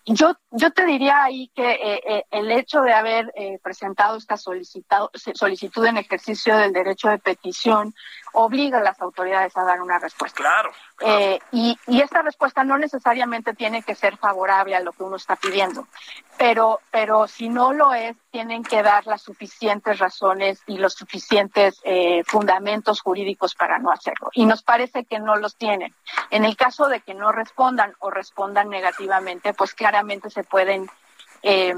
[0.08, 4.36] Yo, yo te diría ahí que eh, eh, el hecho de haber eh, presentado esta
[4.36, 7.92] solicitado, solicitud en ejercicio del derecho de petición
[8.32, 10.36] obliga a las autoridades a dar una respuesta.
[10.36, 10.70] Claro.
[11.00, 15.16] Eh, y, y, esta respuesta no necesariamente tiene que ser favorable a lo que uno
[15.16, 15.86] está pidiendo,
[16.38, 21.80] pero, pero si no lo es, tienen que dar las suficientes razones y los suficientes
[21.84, 24.30] eh, fundamentos jurídicos para no hacerlo.
[24.32, 25.94] Y nos parece que no los tienen.
[26.30, 30.88] En el caso de que no respondan o respondan negativamente, pues claramente se pueden,
[31.42, 31.74] eh,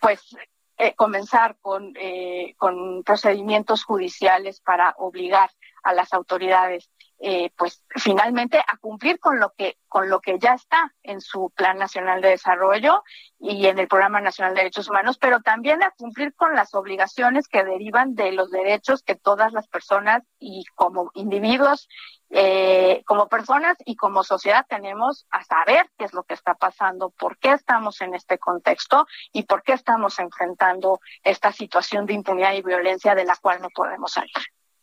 [0.00, 0.36] pues,
[0.82, 5.50] eh, comenzar con, eh, con procedimientos judiciales para obligar
[5.82, 6.88] a las autoridades
[7.22, 11.50] eh, pues finalmente a cumplir con lo que con lo que ya está en su
[11.54, 13.02] plan nacional de desarrollo
[13.38, 17.46] y en el programa nacional de derechos humanos pero también a cumplir con las obligaciones
[17.46, 21.90] que derivan de los derechos que todas las personas y como individuos
[22.30, 27.10] eh, como personas y como sociedad tenemos a saber qué es lo que está pasando
[27.10, 32.54] por qué estamos en este contexto y por qué estamos enfrentando esta situación de impunidad
[32.54, 34.32] y violencia de la cual no podemos salir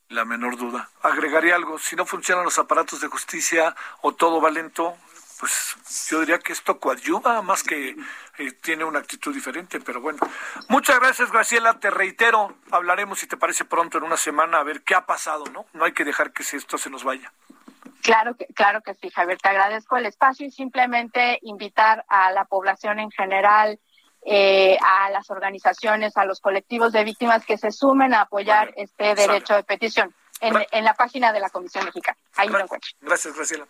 [0.09, 0.89] la menor duda.
[1.01, 4.95] Agregaría algo, si no funcionan los aparatos de justicia o todo va lento,
[5.39, 5.75] pues
[6.09, 7.95] yo diría que esto coadyuva más que
[8.37, 10.19] eh, tiene una actitud diferente, pero bueno.
[10.69, 14.81] Muchas gracias, Graciela, te reitero, hablaremos si te parece pronto en una semana a ver
[14.81, 15.65] qué ha pasado, ¿no?
[15.73, 17.31] No hay que dejar que esto se nos vaya.
[18.01, 22.45] Claro que, claro que sí, Javier, te agradezco el espacio y simplemente invitar a la
[22.45, 23.79] población en general,
[24.29, 29.15] eh, a las organizaciones, a los colectivos de víctimas que se sumen a apoyar este
[29.15, 32.17] derecho de petición en, la página de la Comisión Mexicana.
[32.35, 32.91] Ahí lo encuentro.
[32.99, 33.65] Gracias, Graciela.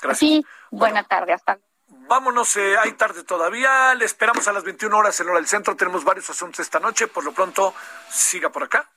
[0.00, 0.18] Gracias.
[0.18, 1.58] Sí, buena tarde, hasta
[1.88, 5.74] Vámonos, eh, hay tarde todavía, le esperamos a las 21 horas en hora del centro,
[5.74, 7.74] tenemos varios asuntos esta noche, por lo pronto
[8.08, 8.88] siga por acá.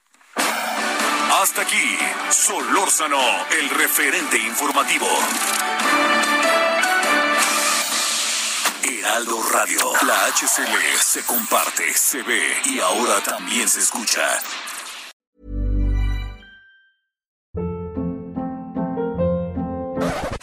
[1.41, 1.97] Hasta aquí,
[2.29, 3.19] Solórzano,
[3.59, 5.07] el referente informativo.
[8.86, 9.79] Heraldo Radio.
[10.05, 14.21] La HCL se comparte, se ve y ahora también se escucha.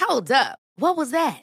[0.00, 0.58] Hold up.
[0.76, 1.42] What was that?